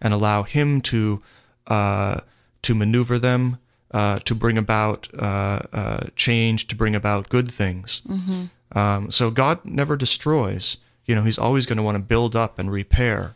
[0.00, 1.22] and allow Him to
[1.66, 2.20] uh,
[2.62, 3.58] to maneuver them,
[3.90, 8.02] uh, to bring about uh, uh, change, to bring about good things.
[8.72, 10.78] Um, so God never destroys.
[11.06, 13.34] You know, He's always going to want to build up and repair.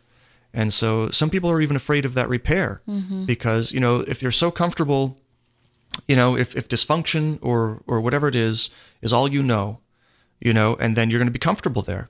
[0.54, 2.80] And so some people are even afraid of that repair
[3.26, 5.18] because, you know, if they're so comfortable,
[6.08, 8.70] you know, if, if dysfunction or, or whatever it is,
[9.02, 9.78] is all you know,
[10.40, 12.08] you know, and then you're going to be comfortable there.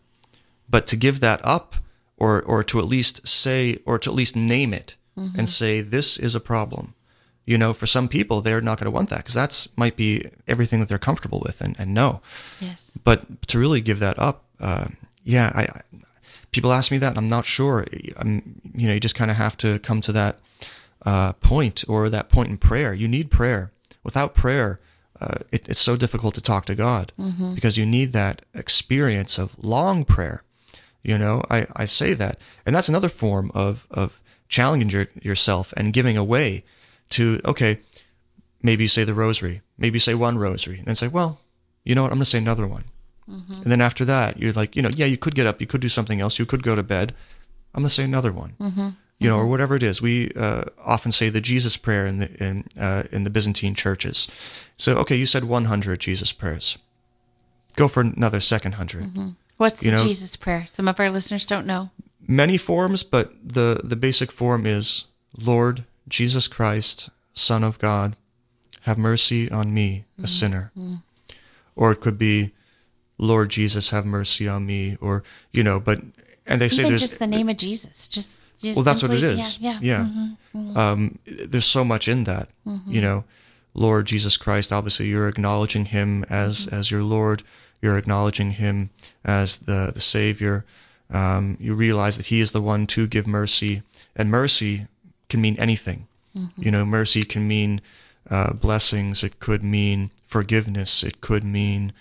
[0.68, 1.76] But to give that up
[2.16, 4.94] or, or to at least say, or to at least name it
[5.36, 6.94] and say, this is a problem.
[7.44, 10.30] You know, for some people, they're not going to want that because that's might be
[10.46, 12.20] everything that they're comfortable with and, and know
[12.60, 14.86] yes but to really give that up, uh,
[15.24, 15.82] yeah, I, I
[16.52, 17.86] people ask me that, and I'm not sure.
[18.16, 20.38] I'm, you know, you just kind of have to come to that
[21.04, 22.94] uh, point or that point in prayer.
[22.94, 23.72] You need prayer.
[24.04, 24.80] Without prayer,
[25.20, 27.12] uh, it, it's so difficult to talk to God
[27.54, 30.42] because you need that experience of long prayer.
[31.08, 35.72] You know, I, I say that, and that's another form of of challenging your, yourself
[35.74, 36.64] and giving away
[37.16, 37.80] to okay,
[38.62, 41.40] maybe you say the rosary, maybe you say one rosary, and then say, well,
[41.82, 42.84] you know what, I'm going to say another one.
[43.62, 45.80] And then after that, you're like, you know, yeah, you could get up, you could
[45.80, 47.14] do something else, you could go to bed.
[47.74, 48.52] I'm going to say another one.
[49.18, 50.02] You know, or whatever it is.
[50.02, 54.28] We uh, often say the Jesus prayer in the in uh, in the Byzantine churches.
[54.76, 56.76] So, okay, you said 100 Jesus prayers.
[57.76, 61.44] Go for another second 100 what's You the know- jesus prayer some of our listeners
[61.46, 61.90] don't know
[62.30, 65.06] many forms, but the the basic form is
[65.38, 68.16] Lord Jesus Christ, Son of God,
[68.82, 70.70] have mercy on me, a sinner.
[71.76, 72.52] Or it could be
[73.18, 76.00] Lord Jesus, have mercy on me, or you know, but
[76.46, 79.22] and they say there's just the name of jesus just, just well, that's what it
[79.22, 79.58] is.
[79.58, 80.06] yeah yeah,
[80.54, 80.76] Mm-hmm.
[80.76, 82.48] Um, there's so much in that.
[82.86, 83.24] You know,
[83.74, 84.72] Lord Jesus Christ.
[84.72, 86.74] Obviously, you're acknowledging Him as Mm-hmm.
[86.76, 87.42] as your Lord.
[87.80, 88.90] You're acknowledging Him
[89.24, 90.64] as the the Savior.
[91.10, 93.82] Um, you realize that He is the one to give mercy,
[94.16, 94.86] and mercy
[95.28, 96.06] can mean anything.
[96.36, 96.62] Mm-hmm.
[96.62, 97.80] You know, mercy can mean
[98.30, 99.24] uh, blessings.
[99.24, 101.02] It could mean forgiveness.
[101.02, 101.92] It could mean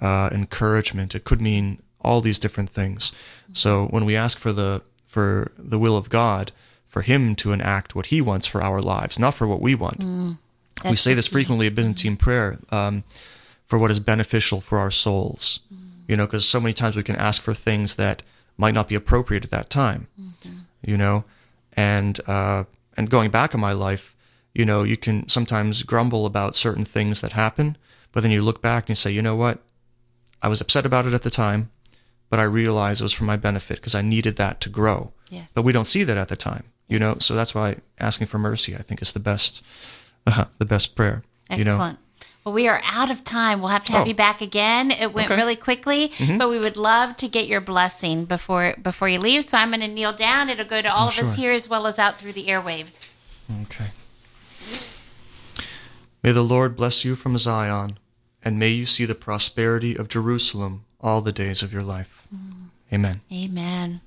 [0.00, 1.14] uh, encouragement.
[1.14, 3.12] It could mean all these different things.
[3.52, 6.52] So when we ask for the for the will of God,
[6.86, 10.00] for Him to enact what He wants for our lives, not for what we want.
[10.84, 13.02] we say this frequently at Byzantine prayer um,
[13.66, 15.60] for what is beneficial for our souls.
[16.08, 18.22] You know, because so many times we can ask for things that
[18.56, 20.06] might not be appropriate at that time.
[20.82, 21.24] You know,
[21.72, 22.64] and uh,
[22.96, 24.14] and going back in my life,
[24.54, 27.76] you know, you can sometimes grumble about certain things that happen,
[28.12, 29.58] but then you look back and you say, you know what,
[30.42, 31.70] I was upset about it at the time,
[32.30, 35.12] but I realized it was for my benefit because I needed that to grow.
[35.28, 35.50] Yes.
[35.54, 37.16] But we don't see that at the time, you know.
[37.18, 39.62] So that's why asking for mercy, I think, is the best,
[40.26, 41.22] uh, the best prayer.
[41.50, 41.96] You know.
[42.46, 43.58] Well, we are out of time.
[43.60, 44.08] We'll have to have Oh.
[44.08, 44.92] you back again.
[44.92, 45.34] It went Okay.
[45.34, 45.40] Mm-hmm.
[45.40, 49.44] really quickly, but we would love to get your blessing before before you leave.
[49.44, 50.48] So I'm going to kneel down.
[50.48, 51.34] It'll go to all of us Oh, sure.
[51.34, 53.02] here as well as out through the airwaves.
[53.62, 53.86] Okay.
[56.22, 57.98] May the Lord bless you from Zion,
[58.44, 62.22] and may you see the prosperity of Jerusalem all the days of your life.
[62.92, 63.22] Amen.
[63.32, 64.00] Amen.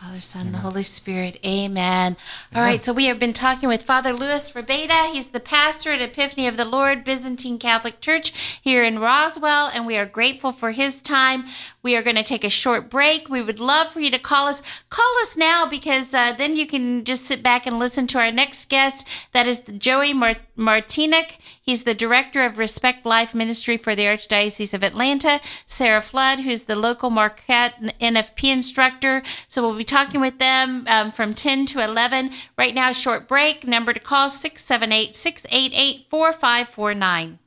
[0.00, 1.40] Father, Son, the Holy Spirit.
[1.44, 2.16] Amen.
[2.54, 5.10] All right, so we have been talking with Father Lewis Rabayda.
[5.10, 9.88] He's the pastor at Epiphany of the Lord Byzantine Catholic Church here in Roswell, and
[9.88, 11.46] we are grateful for his time.
[11.82, 13.28] We are going to take a short break.
[13.28, 14.62] We would love for you to call us.
[14.88, 18.30] Call us now because uh, then you can just sit back and listen to our
[18.30, 19.04] next guest.
[19.32, 21.38] That is Joey Mar- Martinic.
[21.60, 25.40] He's the director of Respect Life Ministry for the Archdiocese of Atlanta.
[25.66, 29.22] Sarah Flood, who's the local Marquette NFP instructor.
[29.48, 32.30] So we'll be talking with them um, from 10 to 11.
[32.56, 33.66] Right now, short break.
[33.66, 37.38] Number to call 678 688 4549.